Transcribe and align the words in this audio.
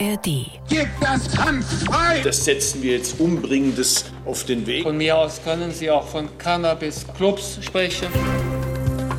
ARD. 0.00 0.46
Gib 0.68 0.88
das 1.00 1.36
Hanf 1.36 1.66
frei! 1.84 2.20
Das 2.22 2.44
setzen 2.44 2.82
wir 2.82 2.96
jetzt 2.96 3.18
Umbringendes 3.18 4.04
auf 4.24 4.44
den 4.44 4.66
Weg. 4.66 4.84
Von 4.84 4.96
mir 4.96 5.16
aus 5.16 5.40
können 5.42 5.72
Sie 5.72 5.90
auch 5.90 6.06
von 6.06 6.28
Cannabis-Clubs 6.38 7.58
sprechen. 7.62 8.08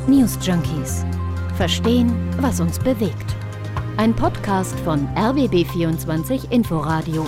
News 0.06 0.38
Junkies. 0.42 1.04
Verstehen, 1.56 2.12
was 2.40 2.60
uns 2.60 2.78
bewegt. 2.78 3.36
Ein 3.98 4.14
Podcast 4.16 4.78
von 4.80 5.06
RBB24 5.16 6.50
Inforadio. 6.50 7.26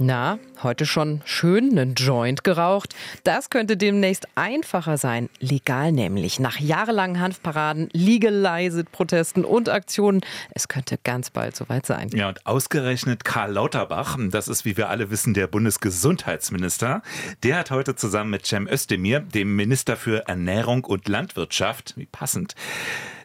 Na, 0.00 0.38
heute 0.62 0.86
schon 0.86 1.22
schön 1.24 1.76
einen 1.76 1.94
Joint 1.94 2.44
geraucht. 2.44 2.94
Das 3.24 3.50
könnte 3.50 3.76
demnächst 3.76 4.28
einfacher 4.36 4.96
sein. 4.96 5.28
Legal 5.40 5.90
nämlich. 5.90 6.38
Nach 6.38 6.60
jahrelangen 6.60 7.18
Hanfparaden, 7.18 7.88
Legalized-Protesten 7.92 9.44
und 9.44 9.68
Aktionen. 9.68 10.20
Es 10.52 10.68
könnte 10.68 11.00
ganz 11.02 11.30
bald 11.30 11.56
soweit 11.56 11.84
sein. 11.84 12.10
Ja, 12.10 12.28
und 12.28 12.46
ausgerechnet 12.46 13.24
Karl 13.24 13.54
Lauterbach, 13.54 14.16
das 14.30 14.46
ist, 14.46 14.64
wie 14.64 14.76
wir 14.76 14.88
alle 14.88 15.10
wissen, 15.10 15.34
der 15.34 15.48
Bundesgesundheitsminister, 15.48 17.02
der 17.42 17.56
hat 17.58 17.72
heute 17.72 17.96
zusammen 17.96 18.30
mit 18.30 18.46
Cem 18.46 18.68
Özdemir, 18.68 19.18
dem 19.18 19.56
Minister 19.56 19.96
für 19.96 20.28
Ernährung 20.28 20.84
und 20.84 21.08
Landwirtschaft, 21.08 21.94
wie 21.96 22.06
passend, 22.06 22.54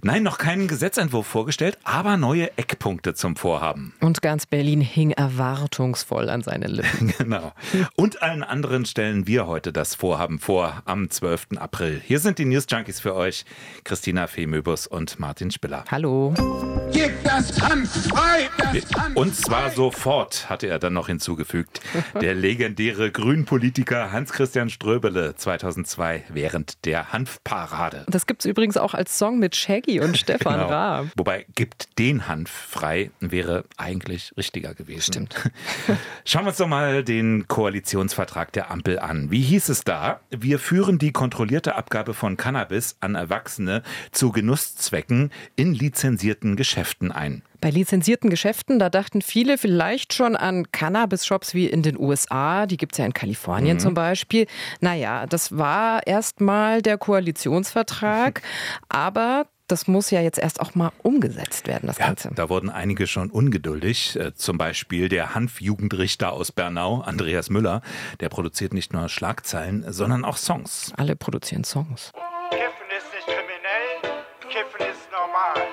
Nein, 0.05 0.23
noch 0.23 0.38
keinen 0.38 0.67
Gesetzentwurf 0.67 1.25
vorgestellt, 1.25 1.77
aber 1.85 2.17
neue 2.17 2.57
Eckpunkte 2.57 3.13
zum 3.13 3.38
Vorhaben. 3.38 3.93
Und 4.02 4.21
ganz 4.21 4.45
Berlin 4.45 4.81
hing 4.81 5.12
erwartungsvoll 5.12 6.29
an 6.29 6.41
seinen 6.41 6.71
Lippen. 6.71 7.13
genau. 7.17 7.53
Und 7.95 8.21
allen 8.21 8.43
anderen 8.43 8.85
stellen 8.85 9.27
wir 9.27 9.48
heute 9.48 9.71
das 9.71 9.95
Vorhaben 9.95 10.39
vor 10.39 10.84
am 10.84 11.09
12. 11.09 11.52
April. 11.55 12.02
Hier 12.05 12.20
sind 12.20 12.38
die 12.38 12.43
News 12.43 12.66
Junkies 12.70 12.99
für 12.99 13.16
euch, 13.16 13.45
Christina 13.85 14.27
Femöbus 14.27 14.88
und 14.88 15.21
Martin 15.21 15.52
Spiller. 15.52 15.85
Hallo. 15.89 16.34
Gib 16.91 17.23
das 17.23 17.62
Hanf 17.62 18.09
frei! 18.09 18.49
Das 18.57 18.93
Hanf 19.01 19.15
Und 19.15 19.34
zwar 19.38 19.71
sofort, 19.71 20.49
hatte 20.49 20.67
er 20.67 20.79
dann 20.79 20.93
noch 20.93 21.07
hinzugefügt. 21.07 21.79
Der 22.20 22.35
legendäre 22.35 23.10
Grünpolitiker 23.10 24.12
Hans-Christian 24.12 24.70
Ströbele 24.70 25.35
2002 25.38 26.26
während 26.27 26.84
der 26.84 27.13
Hanfparade. 27.13 28.05
Das 28.10 28.26
gibt's 28.26 28.43
übrigens 28.43 28.76
auch 28.76 28.93
als 28.93 29.17
Song 29.17 29.40
mit 29.40 29.55
Shaggy 29.55 29.93
und 29.99 30.18
Stefan 30.24 30.54
Genau. 30.54 30.68
Raab. 30.68 31.08
Wobei, 31.18 31.46
gibt 31.55 31.99
den 31.99 32.27
Hanf 32.27 32.49
frei, 32.49 33.12
wäre 33.20 33.66
eigentlich 33.77 34.34
richtiger 34.38 34.74
gewesen. 34.74 35.02
Stimmt. 35.02 35.35
Schauen 36.26 36.44
wir 36.44 36.50
uns 36.50 36.58
doch 36.58 36.68
mal 36.68 37.04
den 37.04 37.48
Koalitionsvertrag 37.48 38.52
der 38.54 38.72
Ampel 38.72 39.00
an. 39.00 39.32
Wie 39.32 39.41
hieß 39.41 39.70
es 39.70 39.84
da? 39.84 40.20
Wir 40.30 40.60
führen 40.60 40.98
die 40.98 41.12
kontrollierte 41.12 41.76
Abgabe 41.76 42.13
von 42.13 42.38
Cannabis 42.38 42.98
an 43.00 43.16
Erwachsene 43.16 43.84
zu 44.12 44.32
Genusszwecken 44.32 45.32
in 45.55 45.74
lizenzierten 45.74 46.55
Geschäften 46.55 47.12
ein. 47.12 47.44
Bei 47.62 47.70
lizenzierten 47.70 48.30
Geschäften, 48.30 48.78
da 48.78 48.90
dachten 48.90 49.22
viele 49.22 49.57
vielleicht 49.57 50.13
schon 50.13 50.35
an 50.35 50.70
Cannabis-Shops 50.74 51.54
wie 51.54 51.66
in 51.68 51.82
den 51.82 51.98
USA. 51.98 52.66
Die 52.66 52.76
gibt's 52.76 52.98
ja 52.98 53.05
in 53.05 53.13
Kalifornien 53.13 53.80
zum 53.80 53.94
Beispiel. 53.94 54.48
Naja, 54.82 55.26
das 55.28 55.57
war 55.57 56.05
erstmal 56.05 56.82
der 56.82 56.98
Koalitionsvertrag. 56.98 58.41
aber 58.90 59.46
das 59.74 59.88
muss 59.88 60.12
ja 60.12 60.21
jetzt 60.21 60.38
erst 60.38 60.62
auch 60.62 60.76
mal 60.76 60.91
umgesetzt 61.02 61.66
werden, 61.68 61.88
das 61.88 61.98
Ja, 61.98 62.05
Ganze. 62.05 62.29
da 62.35 62.48
wurden 62.48 62.70
einige 62.70 63.07
schon 63.07 63.32
ungeduldig. 63.32 64.16
Äh, 64.16 64.35
Zum 64.35 64.59
Beispiel 64.59 65.09
der 65.09 65.34
Hanfjugendrichter 65.34 66.31
aus 66.31 66.52
Bernau, 66.52 67.02
Andreas 67.02 67.50
Müller. 67.50 67.81
Der 68.19 68.29
produziert 68.29 68.72
nicht 68.75 68.94
nur 68.94 69.09
Schlagzeilen, 69.09 69.84
sondern 69.91 70.25
auch 70.25 70.38
Songs. 70.38 70.94
Alle 70.96 71.16
produzieren 71.16 71.63
Songs. 71.63 72.12
Kiffen 72.51 72.88
ist 72.96 73.07
nicht 73.16 73.25
kriminell, 73.25 74.16
Kiffen 74.47 74.91
ist 74.91 75.07
normal. 75.12 75.68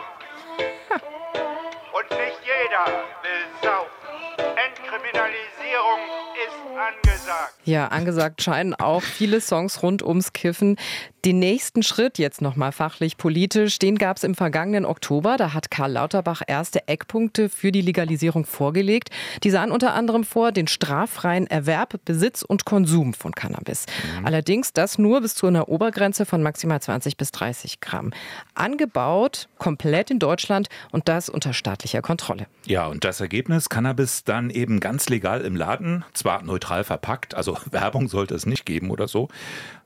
Und 1.92 2.10
nicht 2.18 2.40
jeder 2.42 2.86
will 3.22 3.44
saufen. 3.62 4.56
Entkriminalisierung 4.66 6.00
ist 6.46 6.56
angesagt. 6.78 7.54
Ja, 7.64 7.88
angesagt 7.88 8.42
scheinen 8.42 8.74
auch 8.74 9.02
viele 9.02 9.40
Songs 9.40 9.82
rund 9.82 10.02
ums 10.02 10.32
Kiffen. 10.32 10.76
Den 11.24 11.38
nächsten 11.38 11.82
Schritt 11.82 12.18
jetzt 12.18 12.40
nochmal 12.40 12.72
fachlich 12.72 13.18
politisch, 13.18 13.78
den 13.78 13.98
gab 13.98 14.16
es 14.16 14.24
im 14.24 14.34
vergangenen 14.34 14.86
Oktober. 14.86 15.36
Da 15.36 15.52
hat 15.52 15.70
Karl 15.70 15.92
Lauterbach 15.92 16.40
erste 16.46 16.88
Eckpunkte 16.88 17.50
für 17.50 17.72
die 17.72 17.82
Legalisierung 17.82 18.46
vorgelegt. 18.46 19.10
Die 19.42 19.50
sahen 19.50 19.70
unter 19.70 19.92
anderem 19.92 20.24
vor 20.24 20.50
den 20.50 20.66
straffreien 20.66 21.46
Erwerb, 21.46 22.00
Besitz 22.06 22.40
und 22.40 22.64
Konsum 22.64 23.12
von 23.12 23.32
Cannabis. 23.32 23.84
Allerdings 24.24 24.72
das 24.72 24.98
nur 24.98 25.20
bis 25.20 25.34
zu 25.34 25.46
einer 25.46 25.68
Obergrenze 25.68 26.24
von 26.24 26.42
maximal 26.42 26.80
20 26.80 27.18
bis 27.18 27.32
30 27.32 27.80
Gramm. 27.80 28.14
Angebaut 28.54 29.48
komplett 29.58 30.10
in 30.10 30.20
Deutschland 30.20 30.68
und 30.90 31.08
das 31.08 31.28
unter 31.28 31.52
staatlicher 31.52 32.00
Kontrolle. 32.00 32.46
Ja, 32.64 32.86
und 32.86 33.04
das 33.04 33.20
Ergebnis, 33.20 33.68
Cannabis 33.68 34.24
dann 34.24 34.48
eben 34.48 34.80
ganz 34.80 35.10
legal 35.10 35.42
im 35.42 35.54
Laden, 35.54 36.02
zwar 36.14 36.42
neutral 36.42 36.82
verpackt, 36.82 37.34
also 37.34 37.58
Werbung 37.70 38.08
sollte 38.08 38.34
es 38.34 38.46
nicht 38.46 38.64
geben 38.64 38.90
oder 38.90 39.06
so. 39.06 39.28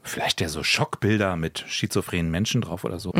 Vielleicht 0.06 0.42
ja 0.42 0.48
so 0.48 0.62
Schockbilder 0.62 1.34
mit 1.36 1.64
schizophrenen 1.66 2.30
Menschen 2.30 2.60
drauf 2.60 2.84
oder 2.84 2.98
so. 2.98 3.12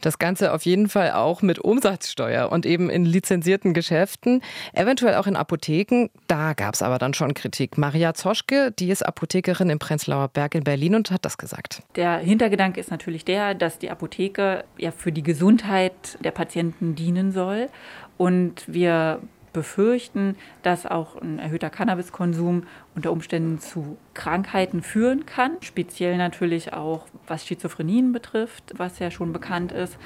Das 0.00 0.18
Ganze 0.18 0.52
auf 0.52 0.64
jeden 0.64 0.88
Fall 0.88 1.12
auch 1.12 1.40
mit 1.40 1.60
Umsatzsteuer 1.60 2.50
und 2.50 2.66
eben 2.66 2.90
in 2.90 3.04
lizenzierten 3.04 3.74
Geschäften, 3.74 4.42
eventuell 4.72 5.14
auch 5.14 5.28
in 5.28 5.36
Apotheken. 5.36 6.08
Da 6.26 6.52
gab 6.54 6.74
es 6.74 6.82
aber 6.82 6.98
dann 6.98 7.14
schon 7.14 7.34
Kritik. 7.34 7.78
Maria 7.78 8.14
Zoschke, 8.14 8.72
die 8.76 8.90
ist 8.90 9.06
Apothekerin 9.06 9.70
im 9.70 9.78
Prenzlauer 9.78 10.28
Berg 10.28 10.56
in 10.56 10.64
Berlin 10.64 10.96
und 10.96 11.10
hat 11.12 11.24
das 11.24 11.38
gesagt. 11.38 11.82
Der 11.94 12.18
Hintergedanke 12.18 12.80
ist 12.80 12.90
natürlich 12.90 13.24
der, 13.24 13.54
dass 13.54 13.78
die 13.78 13.90
Apotheke 13.90 14.64
ja 14.78 14.90
für 14.90 15.12
die 15.12 15.22
Gesundheit 15.22 16.18
der 16.24 16.32
Patienten 16.32 16.96
dienen 16.96 17.30
soll. 17.32 17.68
Und 18.18 18.64
wir 18.66 19.20
befürchten, 19.52 20.36
dass 20.62 20.86
auch 20.86 21.20
ein 21.20 21.38
erhöhter 21.38 21.70
Cannabiskonsum 21.70 22.64
unter 22.94 23.12
Umständen 23.12 23.58
zu 23.58 23.96
Krankheiten 24.14 24.82
führen 24.82 25.26
kann. 25.26 25.56
Speziell 25.60 26.16
natürlich 26.16 26.72
auch, 26.72 27.06
was 27.26 27.46
Schizophrenien 27.46 28.12
betrifft, 28.12 28.74
was 28.76 28.98
ja 28.98 29.10
schon 29.10 29.32
bekannt 29.32 29.72
ist. 29.72 29.98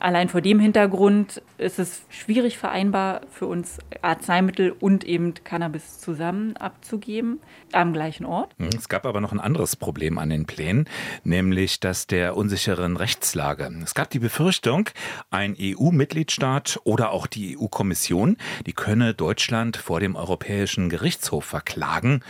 Allein 0.00 0.28
vor 0.28 0.40
dem 0.40 0.60
Hintergrund 0.60 1.42
ist 1.58 1.80
es 1.80 2.02
schwierig 2.08 2.56
vereinbar 2.56 3.22
für 3.32 3.46
uns, 3.46 3.78
Arzneimittel 4.00 4.70
und 4.70 5.02
eben 5.02 5.34
Cannabis 5.42 5.98
zusammen 5.98 6.56
abzugeben 6.56 7.40
am 7.72 7.92
gleichen 7.92 8.24
Ort. 8.24 8.54
Hm, 8.58 8.70
Es 8.76 8.88
gab 8.88 9.04
aber 9.06 9.20
noch 9.20 9.32
ein 9.32 9.40
anderes 9.40 9.74
Problem 9.74 10.18
an 10.18 10.30
den 10.30 10.46
Plänen, 10.46 10.88
nämlich 11.24 11.80
das 11.80 12.06
der 12.06 12.36
unsicheren 12.36 12.96
Rechtslage. 12.96 13.68
Es 13.82 13.94
gab 13.94 14.08
die 14.10 14.20
Befürchtung, 14.20 14.88
ein 15.30 15.56
EU-Mitgliedstaat 15.58 16.78
oder 16.84 17.10
auch 17.10 17.26
die 17.26 17.58
EU-Kommission, 17.58 18.36
die 18.66 18.74
könne 18.74 19.14
Deutschland 19.14 19.76
vor 19.76 19.98
dem 19.98 20.14
Europäischen 20.14 20.90
Gerichtshof 20.90 21.44
verklagen. 21.44 22.22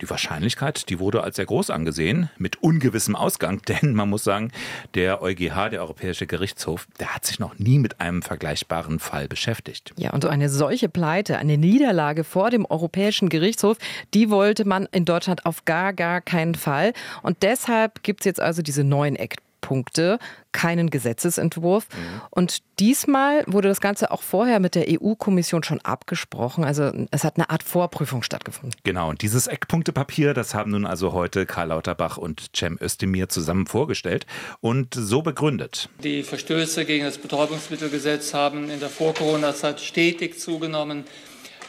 Die 0.00 0.10
Wahrscheinlichkeit, 0.10 0.88
die 0.88 0.98
wurde 0.98 1.22
als 1.22 1.36
sehr 1.36 1.46
groß 1.46 1.70
angesehen, 1.70 2.30
mit 2.36 2.60
ungewissem 2.62 3.14
Ausgang, 3.14 3.62
denn 3.68 3.94
man 3.94 4.10
muss 4.10 4.24
sagen, 4.24 4.50
der 4.94 5.22
EuGH, 5.22 5.70
der 5.70 5.82
Europäische 5.82 6.26
Gerichtshof, 6.26 6.88
der 6.98 7.11
hat 7.14 7.26
sich 7.26 7.38
noch 7.38 7.58
nie 7.58 7.78
mit 7.78 8.00
einem 8.00 8.22
vergleichbaren 8.22 8.98
Fall 8.98 9.28
beschäftigt. 9.28 9.92
Ja, 9.96 10.12
und 10.12 10.22
so 10.22 10.28
eine 10.28 10.48
solche 10.48 10.88
Pleite, 10.88 11.38
eine 11.38 11.58
Niederlage 11.58 12.24
vor 12.24 12.50
dem 12.50 12.64
Europäischen 12.64 13.28
Gerichtshof, 13.28 13.76
die 14.14 14.30
wollte 14.30 14.64
man 14.64 14.88
in 14.92 15.04
Deutschland 15.04 15.46
auf 15.46 15.64
gar, 15.64 15.92
gar 15.92 16.20
keinen 16.20 16.54
Fall. 16.54 16.92
Und 17.22 17.42
deshalb 17.42 18.02
gibt 18.02 18.20
es 18.20 18.24
jetzt 18.24 18.40
also 18.40 18.62
diese 18.62 18.84
neuen 18.84 19.16
Eckpunkte, 19.62 20.18
keinen 20.50 20.90
Gesetzesentwurf. 20.90 21.86
Und 22.30 22.58
diesmal 22.78 23.44
wurde 23.46 23.68
das 23.68 23.80
Ganze 23.80 24.10
auch 24.10 24.22
vorher 24.22 24.60
mit 24.60 24.74
der 24.74 24.86
EU-Kommission 24.88 25.62
schon 25.62 25.80
abgesprochen. 25.80 26.64
Also 26.64 26.90
es 27.10 27.24
hat 27.24 27.36
eine 27.36 27.48
Art 27.48 27.62
Vorprüfung 27.62 28.22
stattgefunden. 28.22 28.78
Genau, 28.82 29.08
und 29.08 29.22
dieses 29.22 29.46
Eckpunktepapier, 29.46 30.34
das 30.34 30.54
haben 30.54 30.72
nun 30.72 30.84
also 30.84 31.12
heute 31.12 31.46
Karl 31.46 31.68
Lauterbach 31.68 32.18
und 32.18 32.50
Cem 32.54 32.76
Özdemir 32.80 33.28
zusammen 33.28 33.66
vorgestellt 33.66 34.26
und 34.60 34.94
so 34.94 35.22
begründet. 35.22 35.88
Die 36.02 36.22
Verstöße 36.22 36.84
gegen 36.84 37.04
das 37.04 37.18
Betäubungsmittelgesetz 37.18 38.34
haben 38.34 38.68
in 38.68 38.80
der 38.80 38.90
Vor-Corona-Zeit 38.90 39.80
stetig 39.80 40.38
zugenommen. 40.38 41.04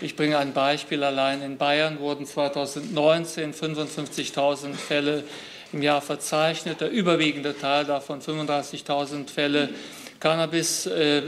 Ich 0.02 0.16
bringe 0.16 0.40
ein 0.40 0.54
Beispiel 0.54 1.04
allein. 1.04 1.42
In 1.42 1.58
Bayern 1.58 2.00
wurden 2.00 2.26
2019 2.26 3.54
55.000 3.54 4.74
Fälle 4.74 5.24
im 5.74 5.82
Jahr 5.82 6.02
verzeichnet. 6.02 6.82
Der 6.82 6.92
überwiegende 6.92 7.58
Teil 7.58 7.86
davon, 7.86 8.22
35.000 8.22 9.30
Fälle, 9.30 9.70
Cannabis 10.20 10.86
äh, 10.86 11.22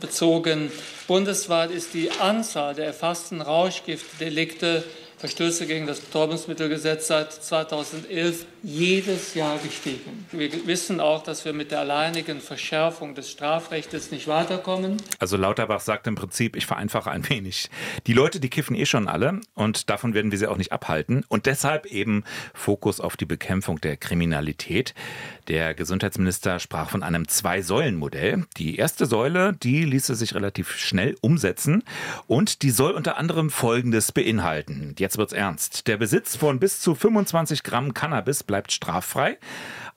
bezogen. 0.00 0.72
Bundesweit 1.06 1.70
ist 1.70 1.94
die 1.94 2.10
Anzahl 2.10 2.74
der 2.74 2.86
erfassten 2.86 3.40
Rauschgiftdelikte 3.40 4.82
Verstöße 5.20 5.66
gegen 5.66 5.86
das 5.86 6.00
Betäubungsmittelgesetz 6.00 7.08
seit 7.08 7.30
2011 7.30 8.46
jedes 8.62 9.34
Jahr 9.34 9.58
gestiegen. 9.58 10.26
Wir 10.32 10.66
wissen 10.66 10.98
auch, 10.98 11.22
dass 11.22 11.44
wir 11.44 11.52
mit 11.52 11.72
der 11.72 11.80
alleinigen 11.80 12.40
Verschärfung 12.40 13.14
des 13.14 13.30
Strafrechts 13.30 14.10
nicht 14.12 14.28
weiterkommen. 14.28 14.96
Also 15.18 15.36
Lauterbach 15.36 15.80
sagt 15.80 16.06
im 16.06 16.14
Prinzip, 16.14 16.56
ich 16.56 16.64
vereinfache 16.64 17.10
ein 17.10 17.28
wenig. 17.28 17.68
Die 18.06 18.14
Leute, 18.14 18.40
die 18.40 18.48
kiffen 18.48 18.74
eh 18.74 18.86
schon 18.86 19.08
alle 19.08 19.42
und 19.54 19.90
davon 19.90 20.14
werden 20.14 20.30
wir 20.30 20.38
sie 20.38 20.46
auch 20.46 20.56
nicht 20.56 20.72
abhalten. 20.72 21.22
Und 21.28 21.44
deshalb 21.44 21.84
eben 21.84 22.24
Fokus 22.54 22.98
auf 22.98 23.18
die 23.18 23.26
Bekämpfung 23.26 23.78
der 23.78 23.98
Kriminalität. 23.98 24.94
Der 25.48 25.74
Gesundheitsminister 25.74 26.60
sprach 26.60 26.88
von 26.88 27.02
einem 27.02 27.28
Zwei-Säulen-Modell. 27.28 28.46
Die 28.56 28.76
erste 28.76 29.04
Säule, 29.04 29.52
die 29.62 29.84
ließe 29.84 30.14
sich 30.14 30.34
relativ 30.34 30.76
schnell 30.76 31.16
umsetzen 31.20 31.82
und 32.26 32.62
die 32.62 32.70
soll 32.70 32.92
unter 32.92 33.18
anderem 33.18 33.50
Folgendes 33.50 34.12
beinhalten. 34.12 34.94
Jetzt 34.98 35.09
wird's 35.18 35.32
ernst. 35.32 35.86
Der 35.86 35.96
Besitz 35.96 36.36
von 36.36 36.58
bis 36.58 36.80
zu 36.80 36.94
25 36.94 37.62
Gramm 37.62 37.94
Cannabis 37.94 38.42
bleibt 38.42 38.72
straffrei. 38.72 39.38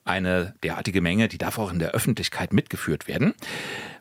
Eine 0.04 0.54
derartige 0.62 1.00
Menge, 1.00 1.28
die 1.28 1.38
darf 1.38 1.58
auch 1.58 1.72
in 1.72 1.78
der 1.78 1.92
Öffentlichkeit 1.92 2.52
mitgeführt 2.52 3.08
werden. 3.08 3.34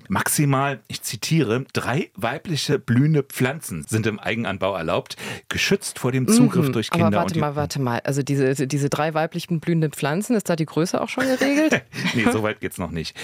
Maximal, 0.09 0.79
ich 0.87 1.01
zitiere, 1.01 1.65
drei 1.73 2.09
weibliche 2.15 2.79
blühende 2.79 3.23
Pflanzen 3.23 3.83
sind 3.87 4.05
im 4.07 4.19
Eigenanbau 4.19 4.75
erlaubt, 4.75 5.15
geschützt 5.49 5.99
vor 5.99 6.11
dem 6.11 6.27
Zugriff 6.27 6.67
Mhm, 6.67 6.73
durch 6.73 6.89
Kinder. 6.89 7.07
Aber 7.07 7.15
warte 7.17 7.27
und 7.27 7.35
die- 7.35 7.39
mal, 7.39 7.55
warte 7.55 7.81
mal. 7.81 7.99
Also 8.01 8.23
diese, 8.23 8.67
diese 8.67 8.89
drei 8.89 9.13
weiblichen 9.13 9.59
blühenden 9.59 9.91
Pflanzen, 9.91 10.35
ist 10.35 10.49
da 10.49 10.55
die 10.55 10.65
Größe 10.65 10.99
auch 11.01 11.09
schon 11.09 11.25
geregelt? 11.25 11.83
nee, 12.13 12.25
so 12.31 12.43
weit 12.43 12.59
geht's 12.59 12.77
noch 12.77 12.91
nicht. 12.91 13.15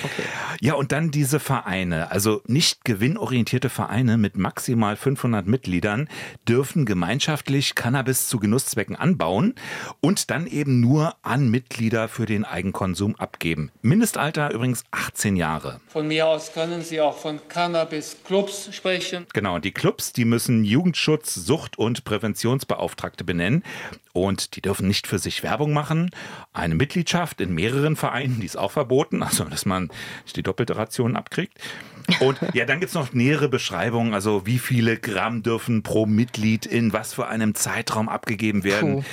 Ja, 0.62 0.74
und 0.74 0.92
dann 0.92 1.12
diese 1.12 1.40
Vereine, 1.40 2.12
also 2.12 2.42
nicht 2.48 2.86
gewinnorientierte 2.86 3.70
Vereine 3.70 4.18
mit 4.18 4.38
maximal 4.38 4.96
500 4.96 5.48
Mitgliedern 5.48 6.08
dürfen 6.48 6.86
gemeinschaftlich 6.86 7.76
Cannabis 7.76 8.28
zu 8.28 8.40
Genusszwecken 8.40 8.96
anbauen 8.96 9.56
und 10.02 10.30
dann 10.32 10.48
eben 10.48 10.80
nur 10.80 11.16
an 11.24 11.50
Mitglieder 11.50 12.08
für 12.08 12.26
den 12.26 12.46
Eigenkonsum 12.46 13.16
abgeben. 13.16 13.72
Mindestalter 13.82 14.52
übrigens 14.52 14.84
18 14.92 15.36
Jahre. 15.36 15.80
Von 15.88 16.08
mir 16.08 16.28
aus 16.28 16.54
können 16.54 16.69
Sie 16.82 17.02
auch 17.02 17.18
von 17.18 17.40
Cannabis-Clubs 17.48 18.70
sprechen. 18.74 19.26
Genau, 19.34 19.60
die 19.60 19.72
Clubs, 19.72 20.14
die 20.14 20.26
müssen 20.26 20.64
Jugendschutz, 20.64 21.36
Sucht- 21.36 21.78
und 21.78 22.04
Präventionsbeauftragte 22.04 23.24
benennen 23.24 23.64
und 24.14 24.56
die 24.56 24.62
dürfen 24.62 24.88
nicht 24.88 25.08
für 25.08 25.20
sich 25.20 25.44
Werbung 25.44 25.74
machen. 25.74 26.12
Eine 26.54 26.76
Mitgliedschaft 26.76 27.42
in 27.42 27.54
mehreren 27.54 27.96
Vereinen, 27.96 28.40
die 28.40 28.46
ist 28.46 28.58
auch 28.58 28.72
verboten, 28.72 29.24
also 29.24 29.44
dass 29.46 29.66
man 29.66 29.90
nicht 30.24 30.38
die 30.38 30.44
doppelte 30.44 30.76
Ration 30.76 31.16
abkriegt. 31.16 31.58
Und 32.20 32.40
ja, 32.54 32.66
dann 32.66 32.80
gibt's 32.80 32.96
noch 32.96 33.14
nähere 33.14 33.50
Beschreibungen, 33.50 34.14
also 34.14 34.46
wie 34.46 34.58
viele 34.58 34.98
Gramm 34.98 35.44
dürfen 35.44 35.84
pro 35.84 36.06
Mitglied 36.06 36.66
in 36.66 36.92
was 36.92 37.14
für 37.14 37.28
einem 37.28 37.54
Zeitraum 37.54 38.10
abgegeben 38.10 38.64
werden. 38.64 38.96
Puh. 38.96 39.04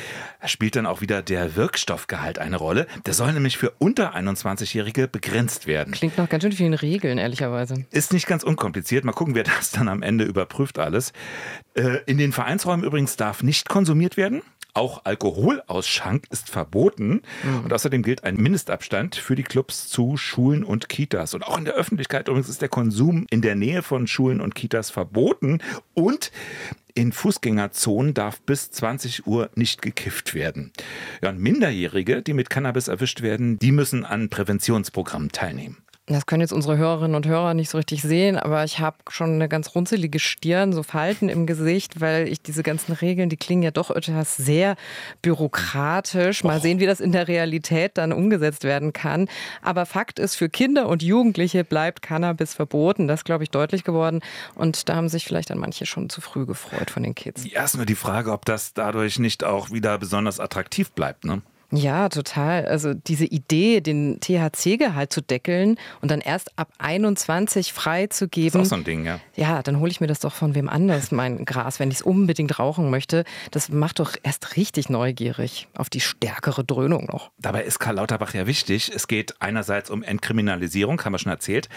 Da 0.47 0.51
spielt 0.51 0.77
dann 0.77 0.87
auch 0.87 1.01
wieder 1.01 1.23
der 1.23 1.57
Wirkstoffgehalt 1.57 2.39
eine 2.39 2.55
Rolle. 2.55 2.87
Der 3.05 3.15
soll 3.15 3.33
nämlich 3.33 3.59
für 3.59 3.73
unter 3.79 4.15
21-Jährige 4.15 5.09
begrenzt 5.09 5.67
werden. 5.67 5.93
Klingt 5.93 6.17
nach 6.19 6.29
ganz 6.29 6.45
schön 6.45 6.53
vielen 6.53 6.75
Regeln, 6.75 7.19
ehrlicherweise. 7.19 7.85
Ist 7.91 8.13
nicht 8.13 8.29
ganz 8.29 8.45
unkompliziert. 8.45 9.05
Mal 9.05 9.11
gucken, 9.11 9.35
wer 9.35 9.43
das 9.43 9.73
dann 9.73 9.89
am 9.89 10.05
Ende 10.05 10.23
überprüft 10.23 10.79
alles. 10.79 11.13
Äh, 11.75 11.99
in 12.07 12.17
den 12.17 12.31
Vereinsräumen 12.31 12.87
übrigens 12.87 13.17
darf 13.17 13.43
nicht 13.43 13.69
konsumiert 13.69 14.17
werden. 14.17 14.41
Auch 14.73 15.05
Alkoholausschank 15.05 16.27
ist 16.31 16.49
verboten. 16.49 17.23
Und 17.65 17.73
außerdem 17.73 18.05
gilt 18.05 18.23
ein 18.23 18.37
Mindestabstand 18.37 19.17
für 19.17 19.35
die 19.35 19.43
Clubs 19.43 19.89
zu 19.89 20.17
Schulen 20.17 20.63
und 20.63 20.89
Kitas. 20.89 21.35
Und 21.35 21.43
auch 21.43 21.59
in 21.59 21.65
der 21.65 21.75
Öffentlichkeit 21.75 22.29
übrigens 22.29 22.49
ist 22.49 22.63
der 22.63 22.69
Konsum 22.69 23.27
in 23.31 23.43
der 23.43 23.57
Nähe 23.57 23.83
von 23.83 24.07
Schulen 24.07 24.41
und 24.41 24.55
Kitas 24.55 24.91
verboten. 24.91 25.61
Und 25.95 26.31
in 26.97 27.13
Fußgängerzonen 27.13 28.15
darf 28.15 28.41
bis 28.41 28.71
20 28.71 29.27
Uhr 29.27 29.51
nicht 29.55 29.83
gekifft 29.83 30.35
werden. 30.35 30.73
Ja, 31.23 31.31
Minderjährige, 31.33 32.23
die 32.23 32.33
mit 32.33 32.49
Cannabis 32.51 32.89
erwischt 32.89 33.21
werden, 33.21 33.59
die 33.59 33.71
müssen 33.71 34.05
an 34.05 34.31
Präventionsprogrammen 34.31 35.31
teilnehmen. 35.31 35.77
Das 36.09 36.27
können 36.27 36.41
jetzt 36.41 36.53
unsere 36.53 36.77
Hörerinnen 36.77 37.17
und 37.17 37.27
Hörer 37.27 37.53
nicht 37.55 37.69
so 37.69 37.79
richtig 37.79 38.03
sehen, 38.03 38.37
aber 38.37 38.63
ich 38.63 38.79
habe 38.79 38.97
schon 39.09 39.35
eine 39.35 39.49
ganz 39.49 39.75
runzelige 39.75 40.21
Stirn, 40.21 40.73
so 40.73 40.85
Falten 40.85 41.29
im 41.29 41.47
Gesicht, 41.47 42.01
weil 42.01 42.29
ich 42.29 42.41
diese 42.41 42.63
ganzen 42.63 42.93
Regeln, 42.93 43.29
die 43.29 43.37
klingen 43.37 43.65
ja 43.65 43.73
doch 43.73 43.91
etwas 43.91 44.37
sehr 44.37 44.77
bürokratisch. 45.21 46.45
Mal 46.45 46.61
sehen, 46.61 46.79
wie 46.79 46.87
das 46.87 47.01
in 47.01 47.11
der 47.11 47.27
Realität 47.27 47.99
dann 47.99 48.13
umgesetzt 48.13 48.63
werden 48.63 48.93
kann. 48.93 49.29
Aber 49.63 49.85
Fakt 49.85 50.21
ist, 50.21 50.37
für 50.37 50.49
Kinder 50.49 50.89
und 50.89 51.03
Jugendliche 51.03 51.65
bleibt 51.65 52.03
Cannabis 52.03 52.55
verboten. 52.55 53.09
Das 53.09 53.25
glaube 53.25 53.43
ich, 53.43 53.51
deutlich 53.51 53.83
geworden. 53.83 54.21
Und 54.55 54.89
da 54.89 54.95
haben 54.95 55.09
sich 55.09 55.25
vielleicht 55.25 55.51
dann 55.51 55.59
manche 55.59 55.87
schon 55.87 56.09
zu 56.09 56.21
früh 56.21 56.47
gefreut 56.47 56.93
von 56.93 57.03
den 57.03 57.17
Kids. 57.17 57.45
Erst 57.47 57.77
nur 57.77 57.87
die 57.87 57.97
Frage, 57.97 58.31
ob 58.31 58.45
das 58.45 58.75
dadurch 58.75 59.19
nicht 59.19 59.43
auch 59.43 59.73
wieder 59.73 59.99
besonders 59.99 60.39
attraktiv 60.39 60.93
bleibt, 60.93 61.25
ne? 61.25 61.43
Ja, 61.73 62.09
total. 62.09 62.67
Also 62.67 62.95
diese 62.95 63.25
Idee, 63.25 63.81
den 63.81 64.21
THC-Gehalt 64.21 65.13
zu 65.13 65.21
deckeln 65.21 65.79
und 66.01 66.11
dann 66.11 66.21
erst 66.21 66.57
ab 66.57 66.73
21 66.79 67.73
freizugeben. 67.73 68.61
Ist 68.61 68.67
auch 68.67 68.71
so 68.71 68.77
ein 68.77 68.85
Ding, 68.85 69.05
ja. 69.05 69.19
Ja, 69.35 69.63
dann 69.63 69.81
hole 69.81 69.91
ich 69.91 70.01
mir 70.01 70.07
das 70.07 70.21
doch 70.21 70.33
von 70.33 70.55
wem 70.55 70.69
anders, 70.69 71.11
mein 71.11 71.45
Gras, 71.45 71.81
wenn 71.81 71.91
ich 71.91 71.97
es 71.97 72.03
unbedingt 72.03 72.59
rauchen 72.59 72.91
möchte. 72.91 73.25
Das 73.51 73.69
macht 73.69 73.99
doch 73.99 74.17
erst 74.23 74.57
richtig 74.57 74.89
neugierig 74.91 75.67
auf 75.77 75.91
die 75.91 76.01
stärkere 76.01 76.65
Dröhnung 76.65 77.07
noch. 77.07 77.31
Dabei 77.39 77.65
ist 77.65 77.81
Karl 77.81 77.97
Lauterbach 77.97 78.33
ja 78.35 78.47
wichtig. 78.47 78.93
Es 78.95 79.09
geht 79.09 79.35
einerseits 79.41 79.91
um 79.91 80.03
Entkriminalisierung, 80.03 81.05
haben 81.05 81.13
wir 81.13 81.19
schon 81.19 81.33
erzählt, 81.33 81.69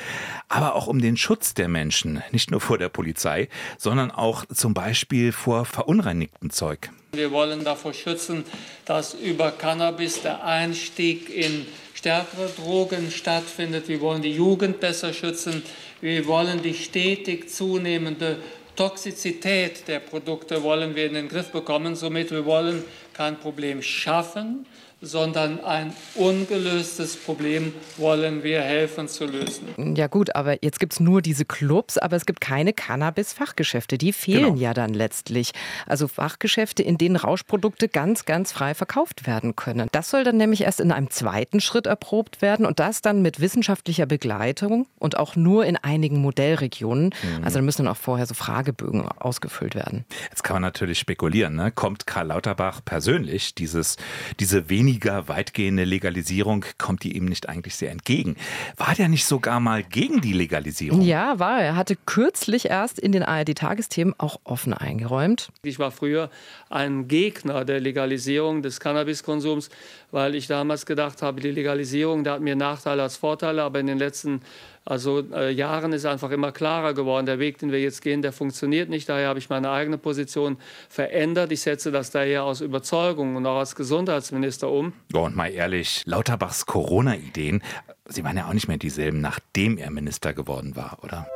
aber 0.49 0.75
auch 0.75 0.87
um 0.87 1.01
den 1.01 1.17
Schutz 1.17 1.55
der 1.55 1.67
Menschen. 1.67 2.21
Nicht 2.31 2.51
nur 2.51 2.61
vor 2.61 2.77
der 2.77 2.89
Polizei, 2.89 3.49
sondern 3.77 4.11
auch 4.11 4.45
zum 4.45 4.73
Beispiel 4.73 5.31
vor 5.31 5.65
verunreinigtem 5.65 6.51
Zeug. 6.51 6.91
Wir 7.11 7.31
wollen 7.31 7.63
davor 7.63 7.93
schützen, 7.93 8.45
dass 8.85 9.15
über 9.15 9.51
Cannabis 9.51 10.21
der 10.21 10.43
Einstieg 10.43 11.29
in 11.29 11.65
stärkere 11.95 12.49
Drogen 12.49 13.09
stattfindet. 13.09 13.87
Wir 13.87 13.99
wollen 13.99 14.21
die 14.21 14.33
Jugend 14.33 14.79
besser 14.79 15.11
schützen. 15.11 15.63
Wir 16.01 16.27
wollen 16.27 16.61
die 16.61 16.75
stetig 16.75 17.49
zunehmende 17.49 18.37
Toxizität 18.75 19.89
der 19.89 19.99
Produkte 19.99 20.63
wollen 20.63 20.95
wir 20.95 21.07
in 21.07 21.15
den 21.15 21.27
Griff 21.27 21.51
bekommen. 21.51 21.97
Somit 21.97 22.31
wir 22.31 22.45
wollen 22.45 22.85
kein 23.11 23.37
Problem 23.37 23.81
schaffen, 23.81 24.65
sondern 25.01 25.63
ein 25.63 25.93
ungelöstes 26.15 27.15
Problem 27.15 27.73
wollen 27.97 28.43
wir 28.43 28.61
helfen 28.61 29.07
zu 29.07 29.25
lösen. 29.25 29.95
Ja 29.95 30.07
gut, 30.07 30.35
aber 30.35 30.63
jetzt 30.63 30.79
gibt's 30.79 30.99
nur 30.99 31.21
diese 31.21 31.45
Clubs, 31.45 31.97
aber 31.97 32.15
es 32.15 32.25
gibt 32.25 32.41
keine 32.41 32.73
Cannabis-Fachgeschäfte. 32.73 33.97
Die 33.97 34.13
fehlen 34.13 34.39
Genau. 34.39 34.55
ja 34.57 34.73
dann 34.73 34.93
letztlich. 34.93 35.51
Also 35.85 36.07
Fachgeschäfte, 36.07 36.83
in 36.83 36.97
denen 36.97 37.15
Rauschprodukte 37.15 37.87
ganz, 37.87 38.25
ganz 38.25 38.51
frei 38.51 38.73
verkauft 38.73 39.25
werden 39.27 39.55
können. 39.55 39.87
Das 39.91 40.09
soll 40.09 40.23
dann 40.23 40.37
nämlich 40.37 40.61
erst 40.61 40.79
in 40.79 40.91
einem 40.91 41.09
zweiten 41.09 41.59
Schritt 41.61 41.87
erprobt 41.87 42.41
werden 42.41 42.65
und 42.65 42.79
das 42.79 43.01
dann 43.01 43.21
mit 43.21 43.39
wissenschaftlicher 43.39 44.05
Begleitung 44.05 44.87
und 44.97 45.17
auch 45.17 45.35
nur 45.35 45.65
in 45.65 45.77
einigen 45.77 46.19
Modellregionen. 46.21 47.13
Also 47.43 47.59
da 47.59 47.61
müssen 47.63 47.83
dann 47.83 47.93
auch 47.93 47.97
vorher 47.97 48.25
so 48.25 48.33
Fragebögen 48.33 49.07
ausgefüllt 49.07 49.75
werden. 49.75 50.05
Jetzt 50.29 50.43
kann 50.43 50.55
man 50.55 50.61
natürlich 50.63 50.99
spekulieren, 50.99 51.55
ne? 51.55 51.71
kommt 51.71 52.05
Karl 52.07 52.27
Lauterbach 52.27 52.81
persönlich 52.83 53.55
dieses, 53.55 53.97
diese 54.39 54.69
weniger 54.89 55.27
weitgehende 55.27 55.83
Legalisierung, 55.83 56.65
kommt 56.77 57.03
die 57.03 57.15
ihm 57.15 57.25
nicht 57.25 57.47
eigentlich 57.47 57.75
sehr 57.75 57.91
entgegen? 57.91 58.35
War 58.77 58.95
der 58.95 59.07
nicht 59.07 59.25
sogar 59.25 59.59
mal 59.59 59.83
gegen 59.83 60.21
die 60.21 60.33
Legalisierung? 60.33 61.01
Ja, 61.01 61.37
war 61.39 61.61
er. 61.61 61.75
Hatte 61.75 61.95
kürzlich 62.05 62.65
erst 62.65 62.99
in 62.99 63.11
den 63.11 63.23
ARD-Tagesthemen 63.23 64.15
auch 64.17 64.39
offen 64.43 64.73
eingeräumt. 64.73 65.49
Ich 65.63 65.77
war 65.77 65.91
früher 65.91 66.29
ein 66.69 67.07
Gegner 67.07 67.65
der 67.65 67.79
Legalisierung 67.79 68.61
des 68.63 68.79
Cannabiskonsums, 68.79 69.69
weil 70.11 70.33
ich 70.35 70.47
damals 70.47 70.85
gedacht 70.85 71.21
habe, 71.21 71.39
die 71.39 71.51
Legalisierung, 71.51 72.23
da 72.23 72.33
hat 72.33 72.41
mir 72.41 72.55
Nachteile 72.55 73.03
als 73.03 73.17
Vorteile, 73.17 73.63
aber 73.63 73.79
in 73.79 73.87
den 73.87 73.99
letzten 73.99 74.41
also, 74.89 75.23
äh, 75.31 75.51
Jahren 75.51 75.93
ist 75.93 76.07
einfach 76.07 76.31
immer 76.31 76.51
klarer 76.51 76.95
geworden, 76.95 77.27
der 77.27 77.37
Weg, 77.37 77.59
den 77.59 77.71
wir 77.71 77.79
jetzt 77.79 78.01
gehen, 78.01 78.23
der 78.23 78.33
funktioniert 78.33 78.89
nicht. 78.89 79.07
Daher 79.07 79.27
habe 79.27 79.37
ich 79.37 79.47
meine 79.47 79.69
eigene 79.69 79.99
Position 79.99 80.57
verändert. 80.89 81.51
Ich 81.51 81.61
setze 81.61 81.91
das 81.91 82.09
daher 82.09 82.43
aus 82.43 82.59
Überzeugung 82.59 83.35
und 83.35 83.45
auch 83.45 83.59
als 83.59 83.75
Gesundheitsminister 83.75 84.67
um. 84.67 84.93
Oh, 85.13 85.19
und 85.19 85.35
mal 85.35 85.51
ehrlich, 85.51 86.01
Lauterbachs 86.05 86.65
Corona-Ideen, 86.65 87.61
sie 88.07 88.23
waren 88.23 88.35
ja 88.35 88.47
auch 88.47 88.53
nicht 88.53 88.67
mehr 88.67 88.77
dieselben, 88.77 89.21
nachdem 89.21 89.77
er 89.77 89.91
Minister 89.91 90.33
geworden 90.33 90.75
war, 90.75 90.97
oder? 91.03 91.27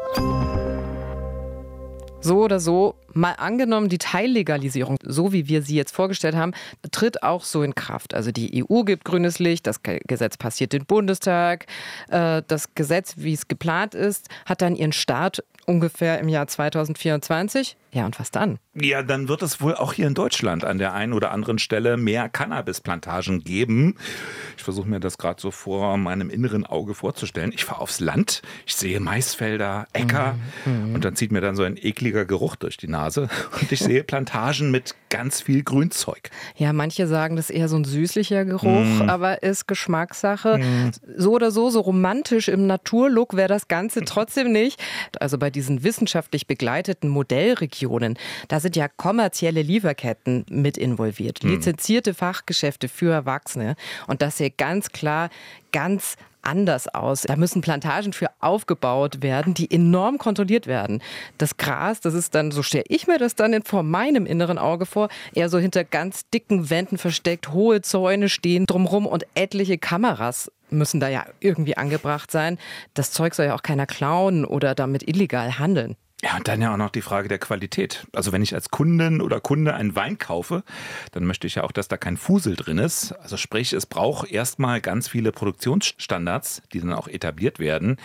So 2.22 2.43
oder 2.43 2.60
so, 2.60 2.95
mal 3.13 3.34
angenommen, 3.34 3.89
die 3.89 3.98
Teillegalisierung, 3.98 4.98
so 5.03 5.34
wie 5.34 5.48
wir 5.48 5.62
sie 5.62 5.75
jetzt 5.75 5.93
vorgestellt 5.96 6.36
haben, 6.36 6.53
tritt 6.91 7.24
auch 7.24 7.43
so 7.43 7.63
in 7.63 7.75
Kraft. 7.75 8.13
Also 8.13 8.32
die 8.32 8.63
EU 8.70 8.84
gibt 8.84 9.05
grünes 9.05 9.39
Licht, 9.39 9.67
das 9.67 9.84
Ge- 9.84 10.00
Gesetz 10.08 10.38
passiert 10.38 10.74
im 10.74 10.86
Bundestag. 10.86 11.65
Äh, 12.10 12.41
Das 12.48 12.74
Gesetz, 12.75 13.15
wie 13.17 13.34
es 13.34 13.48
geplant 13.48 13.96
ist, 13.96 14.29
hat 14.46 14.62
dann 14.62 14.75
ihren 14.75 14.91
Start 14.93 15.43
ungefähr 15.65 16.20
im 16.20 16.29
Jahr 16.29 16.48
2024. 16.48 17.77
Ja, 17.91 18.05
und 18.05 18.20
was 18.20 18.32
dann? 18.32 18.60
Ja, 18.75 19.03
dann 19.03 19.27
wird 19.27 19.44
es 19.44 19.62
wohl 19.62 19.75
auch 19.75 19.94
hier 19.94 20.08
in 20.08 20.15
Deutschland 20.15 20.65
an 20.65 20.80
der 20.80 20.94
einen 20.94 21.13
oder 21.13 21.30
anderen 21.30 21.60
Stelle 21.60 21.96
mehr 21.96 22.27
Cannabisplantagen 22.27 23.44
geben. 23.44 23.98
Ich 24.58 24.63
versuche 24.63 24.89
mir 24.89 25.00
das 25.00 25.20
gerade 25.20 25.39
so 25.39 25.51
vor 25.51 25.96
meinem 25.98 26.32
inneren 26.32 26.65
Auge 26.65 26.96
vorzustellen. 26.96 27.51
Ich 27.53 27.65
fahre 27.65 27.82
aufs 27.82 28.00
Land, 28.00 28.42
ich 28.65 28.75
sehe 28.75 29.00
Maisfelder, 29.00 29.86
Äcker 29.94 30.36
mhm. 30.65 30.96
und 30.96 31.06
dann 31.06 31.15
zieht 31.15 31.32
mir 31.32 31.42
dann 31.42 31.56
so 31.56 31.62
ein 31.62 31.77
ekliger 31.77 32.25
Geruch 32.25 32.56
durch 32.56 32.77
die 32.77 32.88
Nase 32.88 33.30
und 33.62 33.72
ich 33.72 33.80
sehe 33.80 34.03
Plantagen 34.03 34.72
mit 34.72 34.96
ganz 35.12 35.42
viel 35.42 35.62
Grünzeug. 35.62 36.32
Ja, 36.56 36.74
manche 36.74 37.06
sagen, 37.06 37.36
das 37.36 37.51
ist 37.51 37.56
eher 37.56 37.70
so 37.70 37.75
ein 37.75 37.86
süßlicher 37.86 38.46
Geruch, 38.46 39.03
mm. 39.03 39.08
aber 39.08 39.44
ist 39.44 39.68
Geschmackssache. 39.68 40.58
Mm. 40.58 40.92
So 41.15 41.34
oder 41.34 41.51
so, 41.51 41.70
so 41.70 41.82
romantisch 41.82 42.48
im 42.48 42.65
Naturlook 42.65 43.36
wäre 43.36 43.50
das 43.50 43.68
Ganze 43.68 44.01
trotzdem 44.06 44.51
nicht. 44.51 44.82
Also 45.20 45.38
bei 45.38 45.51
diesen 45.51 45.84
wissenschaftlich 45.84 46.48
begleiteten 46.48 47.10
Modellregionen, 47.10 48.18
da 48.48 48.62
sind 48.63 48.75
ja 48.75 48.88
kommerzielle 48.88 49.62
Lieferketten 49.62 50.46
mit 50.50 50.77
involviert, 50.77 51.43
mm. 51.43 51.48
lizenzierte 51.48 52.13
Fachgeschäfte 52.15 52.89
für 52.89 53.13
Erwachsene. 53.13 53.75
Und 54.08 54.24
das 54.24 54.38
hier 54.38 54.50
ganz 54.50 54.89
klar 54.89 55.29
ganz 55.72 56.17
anders 56.43 56.88
aus. 56.93 57.22
Da 57.22 57.36
müssen 57.36 57.62
Plantagen 57.62 58.13
für 58.13 58.29
aufgebaut 58.39 59.22
werden, 59.22 59.53
die 59.53 59.72
enorm 59.72 60.17
kontrolliert 60.17 60.67
werden. 60.67 61.01
Das 61.38 61.58
Gras, 61.58 62.01
das 62.01 62.13
ist 62.13 62.36
dann, 62.36 62.51
so 62.51 62.63
stelle 62.63 62.84
ich 62.89 63.08
mir 63.08 63.17
das 63.17 63.36
dann 63.36 63.63
vor 63.63 63.84
meinem 63.84 64.25
inneren 64.25 64.58
Auge 64.58 64.86
vor, 64.86 65.10
eher 65.34 65.50
so 65.50 65.58
hinter 65.58 65.84
ganz 65.84 66.29
dicken 66.29 66.70
Wänden 66.70 66.98
versteckt, 66.98 67.51
hohe 67.51 67.82
Zäune 67.82 68.29
stehen 68.29 68.65
drumrum 68.65 69.08
und 69.08 69.25
etliche 69.36 69.77
Kameras 69.77 70.51
müssen 70.70 71.00
da 71.00 71.08
ja 71.08 71.25
irgendwie 71.39 71.77
angebracht 71.77 72.32
sein. 72.32 72.58
Das 72.93 73.12
Zeug 73.12 73.36
soll 73.36 73.46
ja 73.46 73.55
auch 73.55 73.63
keiner 73.63 73.86
klauen 73.86 74.43
oder 74.43 74.75
damit 74.75 75.08
illegal 75.08 75.60
handeln. 75.60 75.96
Ja, 76.24 76.38
und 76.38 76.48
dann 76.48 76.62
ja 76.62 76.72
auch 76.72 76.77
noch 76.77 76.89
die 76.89 77.01
Frage 77.01 77.27
der 77.27 77.38
Qualität. 77.38 78.08
Also 78.13 78.32
wenn 78.32 78.42
ich 78.42 78.56
als 78.56 78.70
Kundin 78.70 79.22
oder 79.22 79.42
Kunde 79.42 79.74
einen 79.74 79.94
Wein 79.98 80.18
kaufe, 80.18 80.63
dann 81.12 81.25
möchte 81.25 81.48
ich 81.48 81.56
ja 81.56 81.63
auch, 81.65 81.74
dass 81.74 81.89
da 81.89 81.98
kein 81.98 82.15
Fusel 82.15 82.56
drin 82.56 82.77
ist. 82.77 83.12
Also 83.12 83.36
sprich, 83.36 83.74
es 83.74 83.86
braucht 83.86 84.32
erstmal 84.32 84.80
ganz 84.80 85.10
viele 85.10 85.34
Produktionsstandards, 85.34 86.62
die 86.72 86.80
dann 86.80 86.94
auch 86.94 87.10
etabliert 87.10 87.60
werden. 87.60 87.98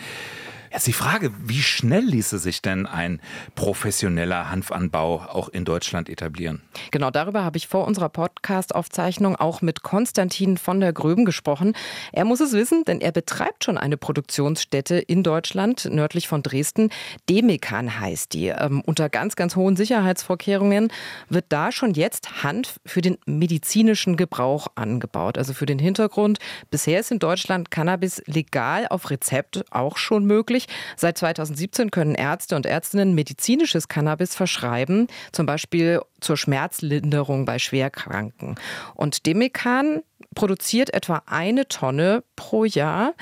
Jetzt 0.71 0.85
die 0.85 0.93
Frage, 0.93 1.31
wie 1.43 1.63
schnell 1.63 2.03
ließe 2.03 2.37
sich 2.37 2.61
denn 2.61 2.85
ein 2.85 3.21
professioneller 3.55 4.51
Hanfanbau 4.51 5.25
auch 5.27 5.49
in 5.49 5.65
Deutschland 5.65 6.09
etablieren? 6.09 6.61
Genau 6.91 7.09
darüber 7.09 7.43
habe 7.43 7.57
ich 7.57 7.67
vor 7.67 7.87
unserer 7.87 8.09
Podcast-Aufzeichnung 8.09 9.35
auch 9.35 9.63
mit 9.63 9.81
Konstantin 9.81 10.57
von 10.57 10.79
der 10.79 10.93
Gröben 10.93 11.25
gesprochen. 11.25 11.73
Er 12.11 12.23
muss 12.23 12.39
es 12.39 12.53
wissen, 12.53 12.85
denn 12.85 13.01
er 13.01 13.11
betreibt 13.11 13.63
schon 13.63 13.79
eine 13.79 13.97
Produktionsstätte 13.97 14.97
in 14.99 15.23
Deutschland, 15.23 15.85
nördlich 15.91 16.27
von 16.27 16.43
Dresden. 16.43 16.91
Demekan 17.27 17.99
heißt 17.99 18.33
die. 18.33 18.49
Ähm, 18.49 18.81
unter 18.85 19.09
ganz, 19.09 19.35
ganz 19.35 19.55
hohen 19.55 19.75
Sicherheitsvorkehrungen 19.75 20.93
wird 21.29 21.45
da 21.49 21.71
schon 21.71 21.95
jetzt 21.95 22.43
Hanf 22.43 22.79
für 22.85 23.01
den 23.01 23.17
medizinischen 23.25 24.17
Gebrauch 24.17 24.67
angebaut. 24.75 25.39
Also 25.39 25.53
für 25.53 25.65
den 25.65 25.79
Hintergrund, 25.79 26.37
bisher 26.69 26.99
ist 26.99 27.11
in 27.11 27.17
Deutschland 27.17 27.71
Cannabis 27.71 28.21
legal 28.27 28.87
auf 28.87 29.09
Rezept 29.09 29.65
auch 29.71 29.97
schon 29.97 30.25
möglich 30.25 30.58
möglich. 30.59 30.67
Seit 30.95 31.17
2017 31.17 31.91
können 31.91 32.15
Ärzte 32.15 32.55
und 32.55 32.65
Ärztinnen 32.65 33.13
medizinisches 33.13 33.87
Cannabis 33.87 34.35
verschreiben, 34.35 35.07
zum 35.31 35.45
Beispiel 35.45 36.01
zur 36.19 36.37
Schmerzlinderung 36.37 37.45
bei 37.45 37.59
Schwerkranken. 37.59 38.55
Und 38.95 39.25
Demekan 39.25 40.01
produziert 40.35 40.93
etwa 40.93 41.23
eine 41.25 41.67
Tonne 41.67 42.23
pro 42.35 42.65
Jahr. 42.65 43.13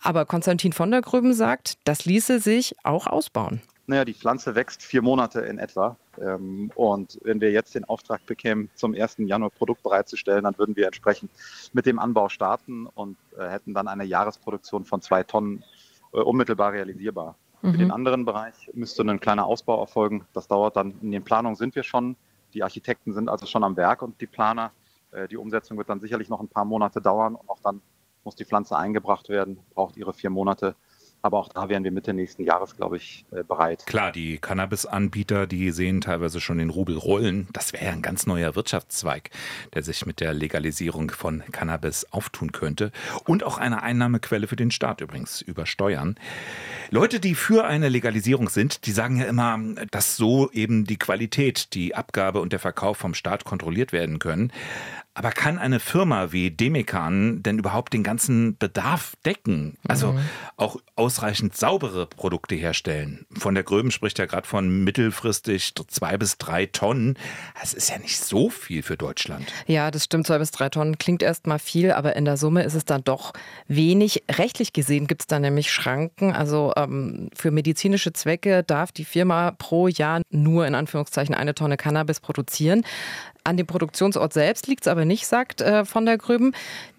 Aber 0.00 0.26
Konstantin 0.26 0.72
von 0.72 0.90
der 0.90 1.00
Grüben 1.00 1.32
sagt, 1.32 1.78
das 1.84 2.04
ließe 2.04 2.38
sich 2.38 2.76
auch 2.82 3.06
ausbauen. 3.06 3.62
Naja, 3.86 4.04
die 4.04 4.14
Pflanze 4.14 4.54
wächst 4.54 4.82
vier 4.82 5.02
Monate 5.02 5.40
in 5.40 5.58
etwa. 5.58 5.96
Ähm, 6.18 6.70
und 6.74 7.18
wenn 7.22 7.40
wir 7.40 7.50
jetzt 7.50 7.74
den 7.74 7.84
Auftrag 7.84 8.24
bekämen, 8.24 8.70
zum 8.74 8.94
1. 8.94 9.16
Januar 9.18 9.50
Produkt 9.50 9.82
bereitzustellen, 9.82 10.44
dann 10.44 10.56
würden 10.56 10.76
wir 10.76 10.86
entsprechend 10.86 11.30
mit 11.72 11.84
dem 11.84 11.98
Anbau 11.98 12.28
starten 12.28 12.86
und 12.86 13.16
äh, 13.38 13.46
hätten 13.48 13.74
dann 13.74 13.88
eine 13.88 14.04
Jahresproduktion 14.04 14.84
von 14.84 15.02
zwei 15.02 15.22
Tonnen 15.22 15.64
unmittelbar 16.22 16.72
realisierbar. 16.72 17.36
Mhm. 17.62 17.72
Für 17.72 17.78
den 17.78 17.90
anderen 17.90 18.24
Bereich 18.24 18.70
müsste 18.74 19.02
ein 19.02 19.20
kleiner 19.20 19.46
Ausbau 19.46 19.80
erfolgen. 19.80 20.26
Das 20.32 20.48
dauert 20.48 20.76
dann, 20.76 20.94
in 21.00 21.10
den 21.10 21.24
Planungen 21.24 21.56
sind 21.56 21.74
wir 21.74 21.82
schon. 21.82 22.16
Die 22.52 22.62
Architekten 22.62 23.12
sind 23.12 23.28
also 23.28 23.46
schon 23.46 23.64
am 23.64 23.76
Werk 23.76 24.02
und 24.02 24.20
die 24.20 24.26
Planer. 24.26 24.70
Äh, 25.10 25.28
die 25.28 25.36
Umsetzung 25.36 25.78
wird 25.78 25.88
dann 25.88 26.00
sicherlich 26.00 26.28
noch 26.28 26.40
ein 26.40 26.48
paar 26.48 26.64
Monate 26.64 27.00
dauern 27.00 27.34
und 27.34 27.48
auch 27.48 27.60
dann 27.60 27.80
muss 28.22 28.36
die 28.36 28.44
Pflanze 28.44 28.76
eingebracht 28.76 29.28
werden, 29.28 29.58
braucht 29.74 29.96
ihre 29.96 30.12
vier 30.12 30.30
Monate. 30.30 30.74
Aber 31.24 31.38
auch 31.38 31.48
da 31.48 31.70
wären 31.70 31.84
wir 31.84 31.90
Mitte 31.90 32.12
nächsten 32.12 32.44
Jahres, 32.44 32.76
glaube 32.76 32.98
ich, 32.98 33.24
äh, 33.30 33.42
bereit. 33.42 33.86
Klar, 33.86 34.12
die 34.12 34.36
Cannabis-Anbieter, 34.36 35.46
die 35.46 35.70
sehen 35.70 36.02
teilweise 36.02 36.38
schon 36.38 36.58
den 36.58 36.68
Rubel 36.68 36.98
rollen. 36.98 37.48
Das 37.54 37.72
wäre 37.72 37.92
ein 37.92 38.02
ganz 38.02 38.26
neuer 38.26 38.54
Wirtschaftszweig, 38.56 39.30
der 39.72 39.82
sich 39.82 40.04
mit 40.04 40.20
der 40.20 40.34
Legalisierung 40.34 41.10
von 41.10 41.42
Cannabis 41.50 42.04
auftun 42.12 42.52
könnte. 42.52 42.92
Und 43.24 43.42
auch 43.42 43.56
eine 43.56 43.82
Einnahmequelle 43.82 44.46
für 44.46 44.56
den 44.56 44.70
Staat 44.70 45.00
übrigens 45.00 45.40
über 45.40 45.64
Steuern. 45.64 46.16
Leute, 46.90 47.20
die 47.20 47.34
für 47.34 47.64
eine 47.64 47.88
Legalisierung 47.88 48.50
sind, 48.50 48.84
die 48.84 48.92
sagen 48.92 49.16
ja 49.16 49.24
immer, 49.24 49.58
dass 49.90 50.18
so 50.18 50.50
eben 50.50 50.84
die 50.84 50.98
Qualität, 50.98 51.72
die 51.72 51.94
Abgabe 51.94 52.42
und 52.42 52.52
der 52.52 52.60
Verkauf 52.60 52.98
vom 52.98 53.14
Staat 53.14 53.44
kontrolliert 53.44 53.92
werden 53.92 54.18
können. 54.18 54.52
Aber 55.16 55.30
kann 55.30 55.58
eine 55.58 55.78
Firma 55.78 56.32
wie 56.32 56.50
Demekan 56.50 57.40
denn 57.44 57.60
überhaupt 57.60 57.92
den 57.92 58.02
ganzen 58.02 58.58
Bedarf 58.58 59.14
decken? 59.24 59.78
Also 59.86 60.12
mhm. 60.12 60.20
auch 60.56 60.76
ausreichend 60.96 61.56
saubere 61.56 62.06
Produkte 62.06 62.56
herstellen? 62.56 63.24
Von 63.32 63.54
der 63.54 63.62
Gröben 63.62 63.92
spricht 63.92 64.18
ja 64.18 64.26
gerade 64.26 64.46
von 64.46 64.82
mittelfristig 64.82 65.72
zwei 65.86 66.16
bis 66.16 66.36
drei 66.38 66.66
Tonnen. 66.66 67.16
Das 67.60 67.74
ist 67.74 67.90
ja 67.90 67.98
nicht 67.98 68.18
so 68.18 68.50
viel 68.50 68.82
für 68.82 68.96
Deutschland. 68.96 69.52
Ja, 69.68 69.92
das 69.92 70.04
stimmt. 70.04 70.26
Zwei 70.26 70.38
bis 70.38 70.50
drei 70.50 70.68
Tonnen 70.68 70.98
klingt 70.98 71.22
erstmal 71.22 71.60
viel, 71.60 71.92
aber 71.92 72.16
in 72.16 72.24
der 72.24 72.36
Summe 72.36 72.64
ist 72.64 72.74
es 72.74 72.84
dann 72.84 73.04
doch 73.04 73.34
wenig. 73.68 74.24
Rechtlich 74.28 74.72
gesehen 74.72 75.06
gibt 75.06 75.22
es 75.22 75.26
da 75.28 75.38
nämlich 75.38 75.70
Schranken. 75.70 76.32
Also 76.32 76.72
ähm, 76.76 77.30
für 77.36 77.52
medizinische 77.52 78.12
Zwecke 78.12 78.64
darf 78.64 78.90
die 78.90 79.04
Firma 79.04 79.52
pro 79.52 79.86
Jahr 79.86 80.22
nur 80.30 80.66
in 80.66 80.74
Anführungszeichen 80.74 81.36
eine 81.36 81.54
Tonne 81.54 81.76
Cannabis 81.76 82.18
produzieren. 82.18 82.84
An 83.46 83.58
dem 83.58 83.66
Produktionsort 83.66 84.32
selbst 84.32 84.66
liegt 84.68 84.86
es 84.86 84.88
aber 84.88 85.04
nicht, 85.04 85.26
sagt 85.26 85.60
äh, 85.60 85.84
von 85.84 86.06
der 86.06 86.16
Grüben. 86.16 86.52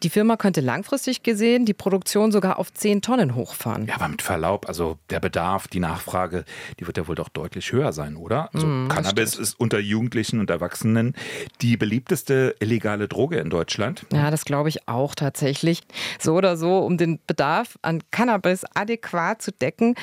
Die 0.03 0.09
Firma 0.09 0.37
könnte 0.37 0.61
langfristig 0.61 1.23
gesehen 1.23 1.65
die 1.65 1.73
Produktion 1.73 2.31
sogar 2.31 2.59
auf 2.59 2.71
10 2.71 3.01
Tonnen 3.01 3.33
hochfahren. 3.33 3.87
Ja, 3.87 3.95
aber 3.95 4.07
mit 4.09 4.21
Verlaub, 4.21 4.67
also 4.67 4.99
der 5.09 5.19
Bedarf, 5.19 5.67
die 5.67 5.79
Nachfrage, 5.79 6.45
die 6.79 6.85
wird 6.85 6.97
ja 6.97 7.07
wohl 7.07 7.15
doch 7.15 7.29
deutlich 7.29 7.71
höher 7.71 7.93
sein, 7.93 8.15
oder? 8.15 8.53
Also 8.53 8.67
mm, 8.67 8.89
Cannabis 8.89 9.35
ist 9.35 9.59
unter 9.59 9.79
Jugendlichen 9.79 10.39
und 10.39 10.51
Erwachsenen 10.51 11.15
die 11.61 11.77
beliebteste 11.77 12.55
illegale 12.59 13.07
Droge 13.07 13.37
in 13.37 13.49
Deutschland. 13.49 14.05
Ja, 14.13 14.29
das 14.29 14.45
glaube 14.45 14.69
ich 14.69 14.87
auch 14.87 15.15
tatsächlich. 15.15 15.81
So 16.19 16.35
oder 16.35 16.57
so, 16.57 16.77
um 16.79 16.97
den 16.97 17.19
Bedarf 17.25 17.79
an 17.81 18.03
Cannabis 18.11 18.65
adäquat 18.75 19.41
zu 19.41 19.51
decken, 19.51 19.95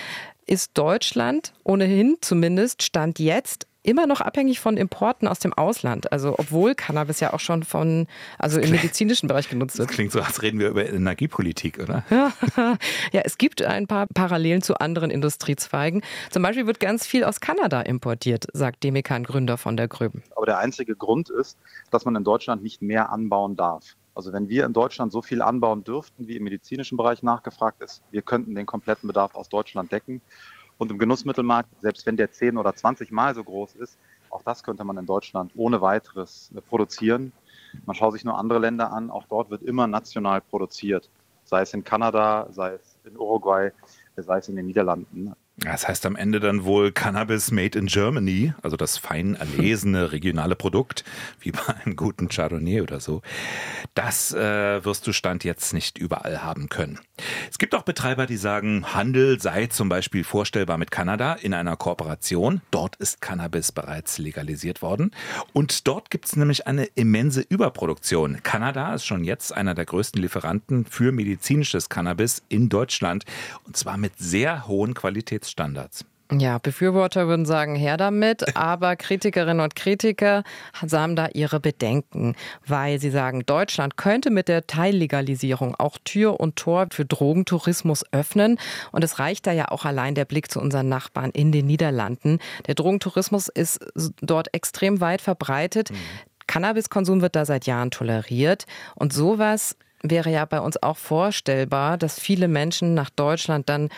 ist 0.46 0.72
Deutschland 0.74 1.52
ohnehin 1.64 2.16
zumindest 2.20 2.82
Stand 2.82 3.18
jetzt 3.18 3.66
immer 3.82 4.06
noch 4.06 4.20
abhängig 4.20 4.60
von 4.60 4.76
Importen 4.76 5.26
aus 5.28 5.38
dem 5.38 5.52
Ausland. 5.52 6.12
Also 6.12 6.34
obwohl 6.38 6.74
Cannabis 6.74 7.20
ja 7.20 7.32
auch 7.32 7.40
schon 7.40 7.62
von, 7.62 8.06
also 8.38 8.60
im 8.60 8.70
medizinischen 8.70 9.28
Bereich 9.28 9.48
genutzt 9.48 9.78
wird. 9.78 9.88
Das 9.88 9.94
klingt 9.94 10.12
so, 10.12 10.20
als 10.20 10.42
reden 10.42 10.60
wir 10.60 10.68
über 10.68 10.86
Energiepolitik, 10.88 11.78
oder? 11.80 12.04
Ja, 12.10 12.32
ja, 13.12 13.22
es 13.24 13.38
gibt 13.38 13.62
ein 13.62 13.86
paar 13.86 14.06
Parallelen 14.06 14.62
zu 14.62 14.76
anderen 14.76 15.10
Industriezweigen. 15.10 16.02
Zum 16.30 16.42
Beispiel 16.42 16.66
wird 16.66 16.80
ganz 16.80 17.06
viel 17.06 17.24
aus 17.24 17.40
Kanada 17.40 17.80
importiert, 17.82 18.46
sagt 18.52 18.84
Demekan 18.84 19.24
Gründer 19.24 19.58
von 19.58 19.76
der 19.76 19.88
Gröben. 19.88 20.22
Aber 20.36 20.46
der 20.46 20.58
einzige 20.58 20.94
Grund 20.94 21.30
ist, 21.30 21.58
dass 21.90 22.04
man 22.04 22.14
in 22.16 22.24
Deutschland 22.24 22.62
nicht 22.62 22.82
mehr 22.82 23.10
anbauen 23.10 23.56
darf. 23.56 23.96
Also 24.14 24.32
wenn 24.32 24.48
wir 24.48 24.66
in 24.66 24.72
Deutschland 24.72 25.10
so 25.10 25.22
viel 25.22 25.40
anbauen 25.40 25.84
dürften, 25.84 26.28
wie 26.28 26.36
im 26.36 26.44
medizinischen 26.44 26.96
Bereich 26.98 27.22
nachgefragt 27.22 27.82
ist, 27.82 28.02
wir 28.10 28.22
könnten 28.22 28.54
den 28.54 28.66
kompletten 28.66 29.06
Bedarf 29.06 29.34
aus 29.34 29.48
Deutschland 29.48 29.90
decken. 29.90 30.20
Und 30.82 30.90
im 30.90 30.98
Genussmittelmarkt, 30.98 31.68
selbst 31.80 32.04
wenn 32.06 32.16
der 32.16 32.32
10 32.32 32.58
oder 32.58 32.74
20 32.74 33.12
Mal 33.12 33.36
so 33.36 33.44
groß 33.44 33.76
ist, 33.76 33.96
auch 34.30 34.42
das 34.42 34.64
könnte 34.64 34.82
man 34.82 34.98
in 34.98 35.06
Deutschland 35.06 35.52
ohne 35.54 35.80
weiteres 35.80 36.50
äh, 36.56 36.60
produzieren. 36.60 37.30
Man 37.86 37.94
schaut 37.94 38.14
sich 38.14 38.24
nur 38.24 38.36
andere 38.36 38.58
Länder 38.58 38.90
an, 38.90 39.08
auch 39.08 39.24
dort 39.28 39.48
wird 39.48 39.62
immer 39.62 39.86
national 39.86 40.40
produziert. 40.40 41.08
Sei 41.44 41.60
es 41.60 41.72
in 41.72 41.84
Kanada, 41.84 42.48
sei 42.50 42.72
es 42.72 42.98
in 43.04 43.16
Uruguay, 43.16 43.70
sei 44.16 44.38
es 44.38 44.48
in 44.48 44.56
den 44.56 44.66
Niederlanden. 44.66 45.32
Das 45.58 45.86
heißt 45.86 46.06
am 46.06 46.16
Ende 46.16 46.40
dann 46.40 46.64
wohl 46.64 46.92
Cannabis 46.92 47.50
made 47.50 47.78
in 47.78 47.86
Germany, 47.86 48.54
also 48.62 48.76
das 48.76 48.96
fein 48.96 49.34
erlesene 49.34 50.10
regionale 50.12 50.56
Produkt, 50.56 51.04
wie 51.40 51.52
bei 51.52 51.60
einem 51.84 51.94
guten 51.94 52.28
Chardonnay 52.28 52.80
oder 52.80 53.00
so. 53.00 53.20
Das 53.94 54.32
äh, 54.32 54.84
wirst 54.84 55.06
du 55.06 55.12
Stand 55.12 55.44
jetzt 55.44 55.74
nicht 55.74 55.98
überall 55.98 56.42
haben 56.42 56.70
können. 56.70 56.98
Es 57.50 57.58
gibt 57.58 57.74
auch 57.74 57.82
Betreiber, 57.82 58.26
die 58.26 58.38
sagen, 58.38 58.94
Handel 58.94 59.40
sei 59.40 59.66
zum 59.66 59.90
Beispiel 59.90 60.24
vorstellbar 60.24 60.78
mit 60.78 60.90
Kanada 60.90 61.34
in 61.34 61.52
einer 61.52 61.76
Kooperation. 61.76 62.62
Dort 62.70 62.96
ist 62.96 63.20
Cannabis 63.20 63.72
bereits 63.72 64.16
legalisiert 64.18 64.80
worden. 64.80 65.10
Und 65.52 65.86
dort 65.86 66.10
gibt 66.10 66.24
es 66.24 66.34
nämlich 66.34 66.66
eine 66.66 66.86
immense 66.94 67.42
Überproduktion. 67.42 68.42
Kanada 68.42 68.94
ist 68.94 69.04
schon 69.04 69.22
jetzt 69.22 69.54
einer 69.54 69.74
der 69.74 69.84
größten 69.84 70.20
Lieferanten 70.20 70.86
für 70.86 71.12
medizinisches 71.12 71.90
Cannabis 71.90 72.42
in 72.48 72.70
Deutschland. 72.70 73.24
Und 73.64 73.76
zwar 73.76 73.98
mit 73.98 74.18
sehr 74.18 74.66
hohen 74.66 74.94
Qualitätsstandards. 75.52 76.04
Ja, 76.34 76.56
Befürworter 76.56 77.28
würden 77.28 77.44
sagen, 77.44 77.76
her 77.76 77.98
damit, 77.98 78.56
aber 78.56 78.96
Kritikerinnen 78.96 79.60
und 79.60 79.76
Kritiker 79.76 80.44
haben 80.72 81.14
da 81.14 81.28
ihre 81.34 81.60
Bedenken, 81.60 82.36
weil 82.66 82.98
sie 82.98 83.10
sagen, 83.10 83.44
Deutschland 83.44 83.98
könnte 83.98 84.30
mit 84.30 84.48
der 84.48 84.66
Teillegalisierung 84.66 85.74
auch 85.74 85.98
Tür 86.04 86.40
und 86.40 86.56
Tor 86.56 86.86
für 86.90 87.04
Drogentourismus 87.04 88.02
öffnen. 88.12 88.58
Und 88.92 89.04
es 89.04 89.18
reicht 89.18 89.46
da 89.46 89.52
ja 89.52 89.68
auch 89.68 89.84
allein 89.84 90.14
der 90.14 90.24
Blick 90.24 90.50
zu 90.50 90.58
unseren 90.58 90.88
Nachbarn 90.88 91.32
in 91.32 91.52
den 91.52 91.66
Niederlanden. 91.66 92.38
Der 92.66 92.76
Drogentourismus 92.76 93.48
ist 93.48 93.80
dort 94.22 94.54
extrem 94.54 95.02
weit 95.02 95.20
verbreitet. 95.20 95.90
Mhm. 95.90 95.96
Cannabiskonsum 96.46 97.20
wird 97.20 97.36
da 97.36 97.44
seit 97.44 97.66
Jahren 97.66 97.90
toleriert. 97.90 98.64
Und 98.94 99.12
sowas 99.12 99.76
wäre 100.02 100.30
ja 100.30 100.44
bei 100.44 100.60
uns 100.60 100.82
auch 100.82 100.96
vorstellbar, 100.96 101.96
dass 101.96 102.18
viele 102.18 102.48
Menschen 102.48 102.94
nach 102.94 103.10
Deutschland 103.10 103.68
dann 103.68 103.88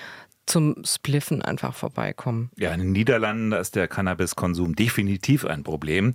zum 0.47 0.77
Spliffen 0.85 1.43
einfach 1.43 1.75
vorbeikommen. 1.75 2.51
Ja, 2.57 2.73
in 2.73 2.81
den 2.81 2.93
Niederlanden 2.93 3.53
ist 3.53 3.77
der 3.77 3.89
Cannabiskonsum 3.89 4.75
definitiv 4.75 5.45
ein 5.45 5.63
Problem 5.63 6.15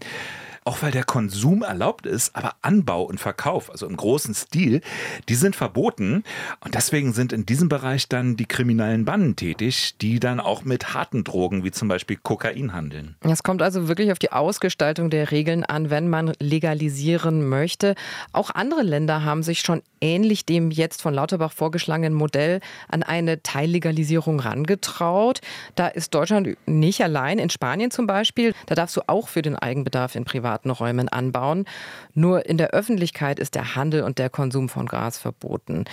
auch 0.69 0.83
weil 0.83 0.91
der 0.91 1.03
Konsum 1.03 1.63
erlaubt 1.63 2.05
ist, 2.05 2.35
aber 2.35 2.53
Anbau 2.61 3.01
und 3.01 3.19
Verkauf, 3.19 3.71
also 3.71 3.88
im 3.88 3.97
großen 3.97 4.35
Stil, 4.35 4.81
die 5.27 5.33
sind 5.33 5.55
verboten. 5.55 6.23
Und 6.63 6.75
deswegen 6.75 7.11
sind 7.11 7.33
in 7.33 7.43
diesem 7.43 7.69
Bereich 7.69 8.07
dann 8.07 8.38
die 8.38 8.45
kriminellen 8.45 9.03
Banden 9.03 9.35
tätig, 9.35 9.95
die 9.99 10.19
dann 10.19 10.39
auch 10.39 10.65
mit 10.65 10.93
harten 10.93 11.23
Drogen 11.23 11.63
wie 11.63 11.71
zum 11.71 11.88
Beispiel 11.88 12.17
Kokain 12.21 12.71
handeln. 12.71 13.15
Es 13.21 13.41
kommt 13.41 13.63
also 13.63 13.88
wirklich 13.88 14.11
auf 14.11 14.19
die 14.19 14.31
Ausgestaltung 14.31 15.09
der 15.09 15.31
Regeln 15.31 15.63
an, 15.63 15.89
wenn 15.89 16.07
man 16.07 16.33
legalisieren 16.39 17.49
möchte. 17.49 17.95
Auch 18.31 18.51
andere 18.51 18.83
Länder 18.83 19.25
haben 19.25 19.41
sich 19.41 19.61
schon 19.61 19.81
ähnlich 20.01 20.45
dem 20.45 20.69
jetzt 20.69 21.01
von 21.01 21.15
Lauterbach 21.15 21.51
vorgeschlagenen 21.51 22.13
Modell 22.13 22.59
an 22.88 23.01
eine 23.01 23.41
Teillegalisierung 23.41 24.39
rangetraut. 24.39 25.41
Da 25.73 25.88
ist 25.88 26.13
Deutschland 26.13 26.57
nicht 26.67 27.03
allein. 27.03 27.39
In 27.39 27.49
Spanien 27.49 27.89
zum 27.89 28.05
Beispiel, 28.05 28.53
da 28.67 28.75
darfst 28.75 28.95
du 28.95 29.01
auch 29.07 29.27
für 29.27 29.41
den 29.41 29.55
Eigenbedarf 29.55 30.15
in 30.15 30.25
privaten 30.25 30.58
privaten 30.59 30.69
Räumen 30.69 31.09
anbauen. 31.09 31.65
Nur 32.13 32.45
in 32.45 32.57
der 32.57 32.71
Öffentlichkeit 32.71 33.39
ist 33.39 33.55
der 33.55 33.75
Handel 33.75 34.03
und 34.03 34.19
der 34.19 34.29
Konsum 34.29 34.69
von 34.69 34.85
Gras 34.85 35.17
verboten. 35.17 35.85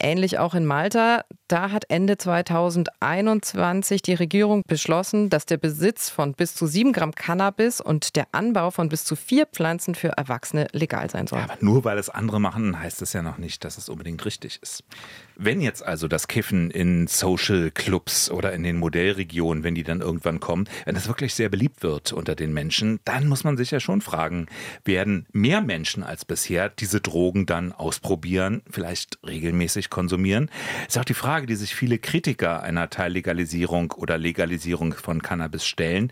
Ähnlich 0.00 0.38
auch 0.38 0.54
in 0.54 0.64
Malta. 0.64 1.24
Da 1.48 1.70
hat 1.70 1.86
Ende 1.88 2.18
2021 2.18 4.02
die 4.02 4.14
Regierung 4.14 4.62
beschlossen, 4.66 5.30
dass 5.30 5.46
der 5.46 5.56
Besitz 5.56 6.10
von 6.10 6.34
bis 6.34 6.54
zu 6.54 6.66
sieben 6.66 6.92
Gramm 6.92 7.14
Cannabis 7.14 7.80
und 7.80 8.16
der 8.16 8.26
Anbau 8.32 8.70
von 8.70 8.90
bis 8.90 9.04
zu 9.04 9.16
vier 9.16 9.46
Pflanzen 9.46 9.94
für 9.94 10.08
Erwachsene 10.08 10.68
legal 10.72 11.08
sein 11.08 11.26
soll. 11.26 11.38
Ja, 11.38 11.46
aber 11.46 11.56
nur 11.60 11.84
weil 11.84 11.96
es 11.96 12.10
andere 12.10 12.38
machen, 12.38 12.78
heißt 12.78 13.00
es 13.00 13.14
ja 13.14 13.22
noch 13.22 13.38
nicht, 13.38 13.64
dass 13.64 13.78
es 13.78 13.88
unbedingt 13.88 14.24
richtig 14.26 14.60
ist. 14.62 14.84
Wenn 15.36 15.60
jetzt 15.60 15.82
also 15.82 16.06
das 16.06 16.28
Kiffen 16.28 16.70
in 16.70 17.06
Social 17.06 17.70
Clubs 17.70 18.30
oder 18.30 18.52
in 18.52 18.62
den 18.62 18.76
Modellregionen, 18.76 19.64
wenn 19.64 19.74
die 19.74 19.84
dann 19.84 20.00
irgendwann 20.00 20.40
kommen, 20.40 20.68
wenn 20.84 20.96
das 20.96 21.08
wirklich 21.08 21.34
sehr 21.34 21.48
beliebt 21.48 21.82
wird 21.82 22.12
unter 22.12 22.34
den 22.34 22.52
Menschen, 22.52 23.00
dann 23.04 23.26
muss 23.26 23.44
man 23.44 23.56
sich 23.56 23.70
ja 23.70 23.80
schon 23.80 24.00
fragen, 24.00 24.46
werden 24.84 25.26
mehr 25.32 25.60
Menschen 25.60 26.02
als 26.02 26.24
bisher 26.24 26.68
diese 26.68 27.00
Drogen 27.00 27.46
dann 27.46 27.72
ausprobieren, 27.72 28.62
vielleicht 28.70 29.18
regelmäßig 29.26 29.87
konsumieren? 29.90 30.50
Ist 30.86 30.98
auch 30.98 31.04
die 31.04 31.14
Frage, 31.14 31.46
die 31.46 31.56
sich 31.56 31.74
viele 31.74 31.98
Kritiker 31.98 32.62
einer 32.62 32.90
Teillegalisierung 32.90 33.92
oder 33.92 34.18
Legalisierung 34.18 34.94
von 34.94 35.22
Cannabis 35.22 35.66
stellen. 35.66 36.10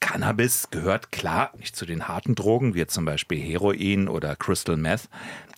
Cannabis 0.00 0.68
gehört 0.70 1.12
klar 1.12 1.52
nicht 1.58 1.76
zu 1.76 1.86
den 1.86 2.08
harten 2.08 2.34
Drogen, 2.34 2.74
wie 2.74 2.86
zum 2.86 3.04
Beispiel 3.04 3.40
Heroin 3.40 4.08
oder 4.08 4.34
Crystal 4.34 4.76
Meth. 4.76 5.08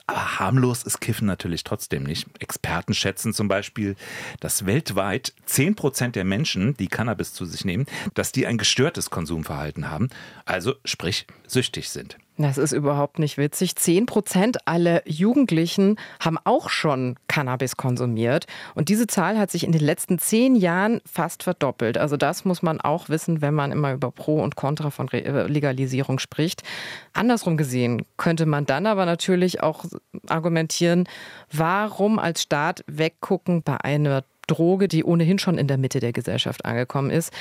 Aber 0.06 0.38
harmlos 0.38 0.82
ist 0.82 1.00
Kiffen 1.00 1.26
natürlich 1.26 1.64
trotzdem 1.64 2.02
nicht. 2.02 2.26
Experten 2.38 2.92
schätzen 2.92 3.32
zum 3.32 3.48
Beispiel, 3.48 3.96
dass 4.40 4.66
weltweit 4.66 5.32
10 5.46 5.76
Prozent 5.76 6.14
der 6.14 6.24
Menschen, 6.24 6.76
die 6.76 6.88
Cannabis 6.88 7.32
zu 7.32 7.46
sich 7.46 7.64
nehmen, 7.64 7.86
dass 8.12 8.30
die 8.30 8.46
ein 8.46 8.58
gestörtes 8.58 9.08
Konsumverhalten 9.08 9.90
haben, 9.90 10.10
also 10.44 10.74
sprich 10.84 11.26
süchtig 11.46 11.88
sind. 11.88 12.18
Das 12.36 12.58
ist 12.58 12.72
überhaupt 12.72 13.20
nicht 13.20 13.38
witzig. 13.38 13.76
Zehn 13.76 14.06
Prozent 14.06 14.66
aller 14.66 15.08
Jugendlichen 15.08 15.96
haben 16.18 16.36
auch 16.42 16.68
schon 16.68 17.14
Cannabis 17.28 17.76
konsumiert. 17.76 18.46
Und 18.74 18.88
diese 18.88 19.06
Zahl 19.06 19.38
hat 19.38 19.52
sich 19.52 19.62
in 19.62 19.70
den 19.70 19.80
letzten 19.80 20.18
zehn 20.18 20.56
Jahren 20.56 21.00
fast 21.06 21.44
verdoppelt. 21.44 21.96
Also 21.96 22.16
das 22.16 22.44
muss 22.44 22.60
man 22.60 22.80
auch 22.80 23.08
wissen, 23.08 23.40
wenn 23.40 23.54
man 23.54 23.70
immer 23.70 23.92
über 23.92 24.10
Pro 24.10 24.42
und 24.42 24.56
Contra 24.56 24.90
von 24.90 25.08
äh, 25.12 25.46
Legalisierung 25.46 26.18
spricht. 26.18 26.64
Andersrum 27.12 27.56
gesehen 27.56 28.04
könnte 28.16 28.46
man 28.46 28.66
dann 28.66 28.86
aber 28.86 29.06
natürlich 29.06 29.62
auch 29.62 29.84
argumentieren, 30.28 31.08
warum 31.52 32.18
als 32.18 32.42
Staat 32.42 32.82
weggucken 32.88 33.62
bei 33.62 33.76
einer 33.76 34.24
Droge, 34.46 34.88
die 34.88 35.04
ohnehin 35.04 35.38
schon 35.38 35.58
in 35.58 35.66
der 35.66 35.78
Mitte 35.78 36.00
der 36.00 36.12
Gesellschaft 36.12 36.64
angekommen 36.64 37.10
ist. 37.10 37.32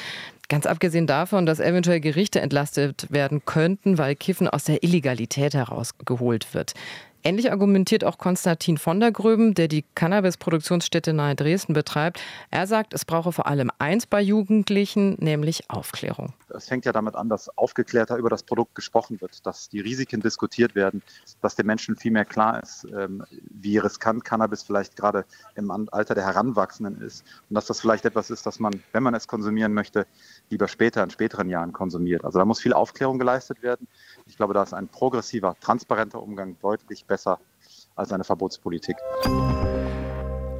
Ganz 0.49 0.65
abgesehen 0.65 1.07
davon, 1.07 1.45
dass 1.45 1.59
eventuell 1.59 1.99
Gerichte 1.99 2.41
entlastet 2.41 3.07
werden 3.09 3.43
könnten, 3.45 3.97
weil 3.97 4.15
Kiffen 4.15 4.47
aus 4.47 4.65
der 4.65 4.83
Illegalität 4.83 5.53
herausgeholt 5.53 6.53
wird. 6.53 6.73
Ähnlich 7.25 7.51
argumentiert 7.51 8.03
auch 8.03 8.17
Konstantin 8.17 8.77
von 8.77 8.99
der 8.99 9.13
Gröben, 9.13 9.53
der 9.53 9.69
die 9.69 9.85
Cannabis-Produktionsstätte 9.95 11.13
nahe 11.13 11.35
Dresden 11.35 11.73
betreibt. 11.73 12.21
Er 12.51 12.67
sagt, 12.67 12.93
es 12.93 13.05
brauche 13.05 13.31
vor 13.31 13.47
allem 13.47 13.71
eins 13.79 14.05
bei 14.05 14.21
Jugendlichen, 14.21 15.15
nämlich 15.19 15.69
Aufklärung. 15.69 16.33
Es 16.53 16.67
fängt 16.67 16.85
ja 16.85 16.91
damit 16.91 17.15
an, 17.15 17.29
dass 17.29 17.55
aufgeklärter 17.57 18.17
über 18.17 18.29
das 18.29 18.43
Produkt 18.43 18.75
gesprochen 18.75 19.19
wird, 19.21 19.45
dass 19.45 19.69
die 19.69 19.79
Risiken 19.79 20.21
diskutiert 20.21 20.75
werden, 20.75 21.01
dass 21.41 21.55
den 21.55 21.65
Menschen 21.65 21.95
viel 21.95 22.11
mehr 22.11 22.25
klar 22.25 22.61
ist, 22.61 22.85
ähm, 22.95 23.23
wie 23.49 23.77
riskant 23.77 24.23
Cannabis 24.23 24.63
vielleicht 24.63 24.95
gerade 24.95 25.25
im 25.55 25.71
Alter 25.91 26.15
der 26.15 26.25
Heranwachsenden 26.25 27.01
ist 27.01 27.25
und 27.49 27.55
dass 27.55 27.65
das 27.65 27.81
vielleicht 27.81 28.05
etwas 28.05 28.29
ist, 28.29 28.45
das 28.45 28.59
man, 28.59 28.81
wenn 28.91 29.03
man 29.03 29.13
es 29.13 29.27
konsumieren 29.27 29.73
möchte, 29.73 30.05
lieber 30.49 30.67
später, 30.67 31.03
in 31.03 31.09
späteren 31.09 31.49
Jahren 31.49 31.73
konsumiert. 31.73 32.23
Also 32.25 32.39
da 32.39 32.45
muss 32.45 32.59
viel 32.59 32.73
Aufklärung 32.73 33.19
geleistet 33.19 33.61
werden. 33.61 33.87
Ich 34.25 34.37
glaube, 34.37 34.53
da 34.53 34.63
ist 34.63 34.73
ein 34.73 34.87
progressiver, 34.87 35.55
transparenter 35.59 36.21
Umgang 36.21 36.57
deutlich 36.61 37.05
besser 37.05 37.39
als 37.95 38.11
eine 38.11 38.23
Verbotspolitik. 38.23 38.97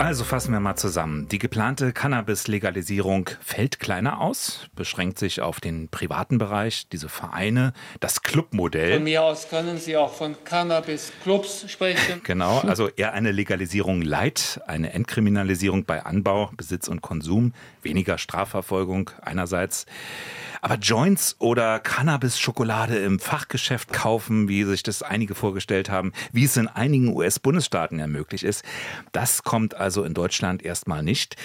Also 0.04 0.26
fassen 0.26 0.52
wir 0.52 0.60
mal 0.60 0.76
zusammen. 0.76 1.30
Die 1.30 1.40
geplante 1.40 1.94
Cannabis-Legalisierung 1.94 3.30
fällt 3.40 3.80
kleiner 3.80 4.20
aus, 4.20 4.68
beschränkt 4.76 5.18
sich 5.18 5.40
auf 5.40 5.62
den 5.62 5.88
privaten 5.88 6.38
Bereich, 6.38 6.90
diese 6.90 7.08
Vereine, 7.08 7.72
das 8.02 8.22
Clubmodell. 8.22 8.96
Von 8.96 9.06
mir 9.06 9.24
aus 9.24 9.48
können 9.48 9.78
Sie 9.78 9.96
auch 9.96 10.14
von 10.14 10.36
Cannabis-Clubs 10.44 11.72
sprechen. 11.72 12.22
Genau, 12.34 12.60
also 12.60 12.90
eher 12.90 13.14
eine 13.14 13.32
Legalisierung 13.32 14.02
light, 14.02 14.60
eine 14.68 14.92
Entkriminalisierung 14.92 15.86
bei 15.86 16.04
Anbau, 16.04 16.52
Besitz 16.58 16.90
und 16.90 17.02
Konsum, 17.02 17.54
weniger 17.82 18.18
Strafverfolgung 18.18 19.12
einerseits. 19.22 19.86
Aber 20.64 20.76
Joints 20.76 21.36
oder 21.40 21.80
Cannabis-Schokolade 21.80 22.96
im 22.98 23.20
Fachgeschäft 23.20 23.92
kaufen, 23.92 24.48
wie 24.48 24.64
sich 24.64 24.82
das 24.82 25.04
einige 25.04 25.36
vorgestellt 25.36 25.90
haben, 25.90 26.14
wie 26.32 26.46
es 26.46 26.56
in 26.56 26.70
einigen 26.70 27.10
US-Bundesstaaten 27.10 28.00
ja 28.00 28.08
möglich 28.08 28.46
ist, 28.46 28.64
das 29.12 29.44
kommt 29.44 29.76
also 29.76 29.93
in 30.02 30.16
Deutschland 30.16 30.64
erstmal 30.64 31.04
nicht. 31.04 31.36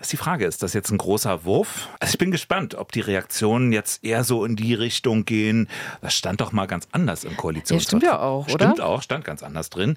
Ist 0.00 0.12
die 0.12 0.16
Frage, 0.16 0.46
ist 0.46 0.62
das 0.62 0.74
jetzt 0.74 0.92
ein 0.92 0.98
großer 0.98 1.44
Wurf? 1.44 1.88
Also 1.98 2.12
ich 2.12 2.18
bin 2.18 2.30
gespannt, 2.30 2.76
ob 2.76 2.92
die 2.92 3.00
Reaktionen 3.00 3.72
jetzt 3.72 4.04
eher 4.04 4.22
so 4.22 4.44
in 4.44 4.54
die 4.54 4.72
Richtung 4.74 5.24
gehen. 5.24 5.68
Das 6.00 6.14
stand 6.14 6.40
doch 6.40 6.52
mal 6.52 6.66
ganz 6.66 6.86
anders 6.92 7.24
im 7.24 7.36
Koalitionsvertrag. 7.36 8.02
Ja, 8.02 8.08
stimmt 8.08 8.20
ja 8.20 8.24
auch, 8.24 8.48
oder? 8.48 8.66
Stimmt 8.66 8.80
auch, 8.80 9.02
stand 9.02 9.24
ganz 9.24 9.42
anders 9.42 9.70
drin. 9.70 9.96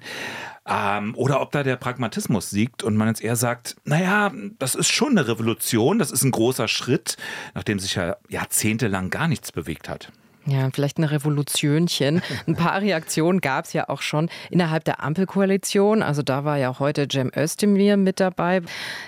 Ähm, 0.66 1.14
oder 1.14 1.40
ob 1.40 1.52
da 1.52 1.62
der 1.62 1.76
Pragmatismus 1.76 2.50
siegt 2.50 2.82
und 2.82 2.96
man 2.96 3.06
jetzt 3.06 3.22
eher 3.22 3.36
sagt, 3.36 3.76
naja, 3.84 4.32
das 4.58 4.74
ist 4.74 4.90
schon 4.90 5.10
eine 5.10 5.28
Revolution, 5.28 6.00
das 6.00 6.10
ist 6.10 6.24
ein 6.24 6.32
großer 6.32 6.66
Schritt, 6.66 7.16
nachdem 7.54 7.78
sich 7.78 7.94
ja 7.94 8.16
jahrzehntelang 8.28 9.08
gar 9.08 9.28
nichts 9.28 9.52
bewegt 9.52 9.88
hat. 9.88 10.10
Ja, 10.46 10.68
vielleicht 10.72 10.98
ein 10.98 11.04
Revolutionchen. 11.04 12.20
Ein 12.46 12.56
paar 12.56 12.80
Reaktionen 12.80 13.40
gab 13.40 13.66
es 13.66 13.72
ja 13.72 13.88
auch 13.88 14.02
schon 14.02 14.28
innerhalb 14.50 14.84
der 14.84 15.02
Ampelkoalition. 15.02 16.02
Also 16.02 16.22
da 16.22 16.44
war 16.44 16.58
ja 16.58 16.78
heute 16.80 17.06
Cem 17.10 17.30
Özdemir 17.36 17.96
mit 17.96 18.18
dabei. 18.18 18.62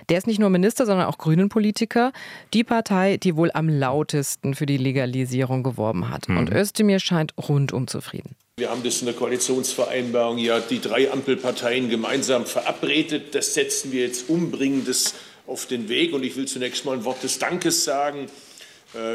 Der 0.09 0.19
ist 0.19 0.27
nicht 0.29 0.39
nur 0.39 0.51
Minister, 0.51 0.87
sondern 0.87 1.07
auch 1.07 1.19
Grünen-Politiker. 1.19 2.13
Die 2.53 2.63
Partei, 2.63 3.17
die 3.17 3.37
wohl 3.37 3.51
am 3.53 3.69
lautesten 3.69 4.55
für 4.55 4.67
die 4.67 4.77
Legalisierung 4.77 5.65
geworben 5.65 6.09
hat. 6.09 6.29
Mhm. 6.29 6.39
Und 6.39 6.53
Özdemir 6.53 7.01
scheint 7.01 7.35
rundum 7.37 7.89
zufrieden. 7.89 8.37
Wir 8.57 8.71
haben 8.71 8.85
das 8.85 9.01
in 9.01 9.07
der 9.07 9.17
Koalitionsvereinbarung 9.17 10.39
ja 10.39 10.61
die 10.61 10.81
drei 10.81 11.11
Ampelparteien 11.11 11.89
gemeinsam 11.89 12.47
verabredet. 12.47 13.35
Das 13.35 13.55
setzen 13.55 13.91
wir 13.91 14.03
jetzt 14.03 14.31
umbringendes 14.31 15.15
auf 15.49 15.67
den 15.67 15.89
Weg. 15.89 16.15
Und 16.15 16.23
ich 16.23 16.37
will 16.37 16.47
zunächst 16.47 16.85
mal 16.85 16.93
ein 16.93 17.05
Wort 17.05 17.25
des 17.25 17.41
Dankes 17.41 17.83
sagen 17.83 18.29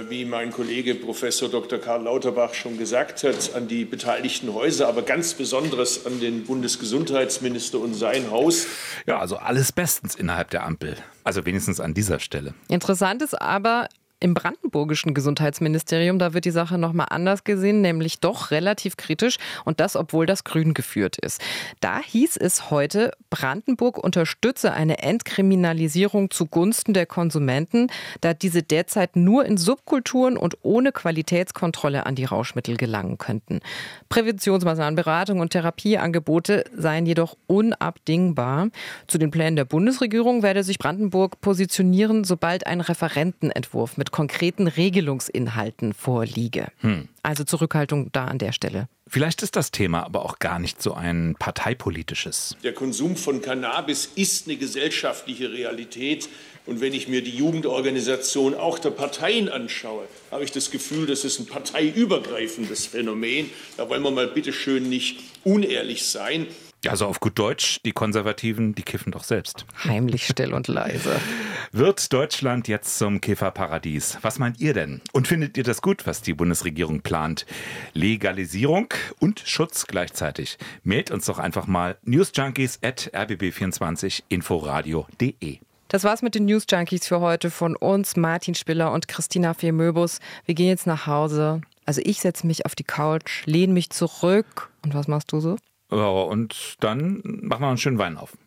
wie 0.10 0.26
mein 0.26 0.52
Kollege 0.52 0.96
Professor 0.96 1.50
Dr. 1.50 1.80
Karl 1.80 2.04
Lauterbach 2.04 2.54
schon 2.54 2.78
gesagt 2.78 3.24
hat, 3.24 3.56
an 3.56 3.68
die 3.68 3.86
beteiligten 3.86 4.54
Häuser, 4.54 4.88
aber 4.88 5.02
ganz 5.02 5.34
besonders 5.34 6.06
an 6.06 6.20
den 6.20 6.44
Bundesgesundheitsminister 6.46 7.80
und 7.80 7.94
sein 7.94 8.30
Haus. 8.32 8.68
Ja, 9.06 9.20
also 9.20 9.38
alles 9.38 9.72
bestens 9.72 10.16
innerhalb 10.16 10.50
der 10.50 10.64
Ampel. 10.64 10.98
Also 11.24 11.46
wenigstens 11.46 11.80
an 11.80 11.94
dieser 11.94 12.20
Stelle. 12.20 12.54
Interessant 12.68 13.22
ist 13.22 13.40
aber, 13.40 13.88
Im 14.22 14.34
brandenburgischen 14.34 15.14
Gesundheitsministerium, 15.14 16.20
da 16.20 16.34
wird 16.34 16.44
die 16.44 16.52
Sache 16.52 16.78
nochmal 16.78 17.08
anders 17.10 17.46
gesehen, 17.46 17.80
nämlich 17.80 18.20
doch 18.20 18.52
relativ 18.52 18.98
kritisch 18.98 19.38
und 19.64 19.80
das, 19.80 19.96
obwohl 19.96 20.26
das 20.26 20.44
Grün 20.44 20.74
geführt 20.74 21.18
ist. 21.18 21.40
Da 21.80 22.00
hieß 22.00 22.36
es 22.36 22.70
heute, 22.70 23.14
Brandenburg 23.30 23.98
unterstütze 23.98 24.74
eine 24.74 25.00
Entkriminalisierung 25.00 26.32
zugunsten 26.32 26.94
der 26.94 27.06
Konsumenten, 27.06 27.88
da 28.20 28.34
diese 28.34 28.62
derzeit 28.62 29.16
nur 29.16 29.46
in 29.46 29.56
Subkulturen 29.56 30.36
und 30.36 30.58
ohne 30.64 30.92
Qualitätskontrolle 30.92 32.06
an 32.06 32.16
die 32.16 32.26
Rauschmittel 32.26 32.76
gelangen 32.76 33.18
könnten. 33.20 33.62
Präventionsmaßnahmen, 34.10 34.96
Beratung 34.96 35.40
und 35.40 35.52
Therapieangebote 35.52 36.66
seien 36.76 37.06
jedoch 37.06 37.38
unabdingbar. 37.48 38.68
Zu 39.08 39.18
den 39.18 39.32
Plänen 39.32 39.56
der 39.56 39.64
Bundesregierung 39.64 40.44
werde 40.44 40.66
sich 40.66 40.78
Brandenburg 40.78 41.40
positionieren, 41.40 42.26
sobald 42.26 42.68
ein 42.68 42.82
Referentenentwurf 42.82 43.96
mit 44.10 44.12
konkreten 44.12 44.68
Regelungsinhalten 44.68 45.94
vorliege. 45.94 46.70
Hm. 46.80 47.10
Also 47.22 47.44
Zurückhaltung 47.44 48.12
da 48.12 48.26
an 48.26 48.40
der 48.40 48.54
Stelle. 48.54 48.88
Vielleicht 49.08 49.44
ist 49.44 49.56
das 49.56 49.72
Thema 49.72 50.04
aber 50.04 50.26
auch 50.26 50.40
gar 50.40 50.60
nicht 50.60 50.82
so 50.82 50.94
ein 50.94 51.36
parteipolitisches. 51.38 52.56
Der 52.64 52.74
Konsum 52.74 53.16
von 53.16 53.42
Cannabis 53.42 54.10
ist 54.16 54.48
eine 54.48 54.58
gesellschaftliche 54.58 55.52
Realität. 55.52 56.28
Und 56.66 56.82
wenn 56.82 56.94
ich 56.94 57.08
mir 57.08 57.24
die 57.24 57.36
Jugendorganisation 57.36 58.54
auch 58.54 58.80
der 58.80 58.92
Parteien 58.92 59.50
anschaue, 59.50 60.08
habe 60.32 60.44
ich 60.44 60.52
das 60.52 60.72
Gefühl, 60.72 61.06
das 61.06 61.24
ist 61.24 61.40
ein 61.40 61.46
parteiübergreifendes 61.46 62.88
Phänomen. 62.88 63.50
Da 63.78 63.90
wollen 63.90 64.04
wir 64.04 64.12
mal 64.12 64.28
bitte 64.28 64.54
schön 64.54 64.90
nicht 64.90 65.20
unehrlich 65.44 66.06
sein. 66.06 66.48
Also 66.88 67.08
auf 67.08 67.20
gut 67.20 67.38
Deutsch, 67.38 67.82
die 67.84 67.92
Konservativen, 67.92 68.74
die 68.74 68.84
kiffen 68.84 69.12
doch 69.12 69.26
selbst. 69.26 69.66
Heimlich 69.84 70.26
still 70.26 70.54
und 70.54 70.68
leise. 70.68 71.20
Wird 71.72 72.12
Deutschland 72.14 72.68
jetzt 72.68 72.98
zum 72.98 73.22
Kifferparadies? 73.22 74.18
Was 74.22 74.40
meint 74.40 74.60
ihr 74.60 74.74
denn? 74.74 75.02
Und 75.12 75.28
findet 75.28 75.56
ihr 75.58 75.64
das 75.64 75.82
gut, 75.82 76.08
was 76.08 76.22
die 76.22 76.34
Bundesregierung 76.34 77.02
plant? 77.02 77.46
Legalisierung 77.94 78.88
und 79.20 79.44
Schutz 79.46 79.86
gleichzeitig. 79.88 80.58
Mailt 80.84 81.12
uns 81.12 81.26
doch 81.26 81.38
einfach 81.38 81.68
mal 81.68 81.98
newsjunkies 82.04 82.80
at 82.82 83.12
rbb24inforadio.de. 83.14 85.60
Das 85.90 86.04
war's 86.04 86.22
mit 86.22 86.36
den 86.36 86.46
News 86.46 86.66
Junkies 86.70 87.08
für 87.08 87.20
heute 87.20 87.50
von 87.50 87.76
uns, 87.76 88.16
Martin 88.16 88.54
Spiller 88.54 88.92
und 88.92 89.08
Christina 89.08 89.56
Firmöbus. 89.56 90.20
Wir 90.46 90.54
gehen 90.54 90.68
jetzt 90.68 90.86
nach 90.86 91.08
Hause. 91.08 91.62
Also 91.84 92.02
ich 92.06 92.22
setze 92.22 92.46
mich 92.46 92.68
auf 92.68 92.76
die 92.76 92.84
Couch, 92.84 93.44
lehne 93.46 93.74
mich 93.74 93.90
zurück. 93.90 94.70
Und 94.84 94.94
was 94.94 95.08
machst 95.08 95.32
du 95.32 95.40
so? 95.40 95.58
Ja, 95.92 96.08
und 96.08 96.76
dann 96.80 97.22
machen 97.24 97.62
wir 97.62 97.68
einen 97.68 97.78
schönen 97.78 97.98
Wein 97.98 98.18
auf. 98.18 98.38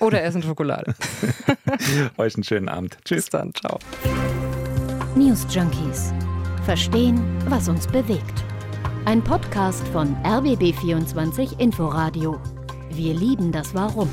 Oder 0.00 0.22
essen 0.22 0.42
Schokolade. 0.42 0.94
Euch 2.18 2.34
einen 2.34 2.44
schönen 2.44 2.68
Abend. 2.68 2.98
Tschüss. 3.04 3.24
Bis 3.24 3.30
dann. 3.30 3.54
Ciao. 3.54 3.78
News 5.14 5.46
Junkies. 5.48 6.12
Verstehen, 6.64 7.22
was 7.48 7.68
uns 7.68 7.86
bewegt. 7.86 8.44
Ein 9.06 9.22
Podcast 9.22 9.86
von 9.88 10.16
RBB24 10.24 11.58
Inforadio. 11.58 12.40
Wir 12.90 13.14
lieben 13.14 13.52
das 13.52 13.74
Warum. 13.74 14.08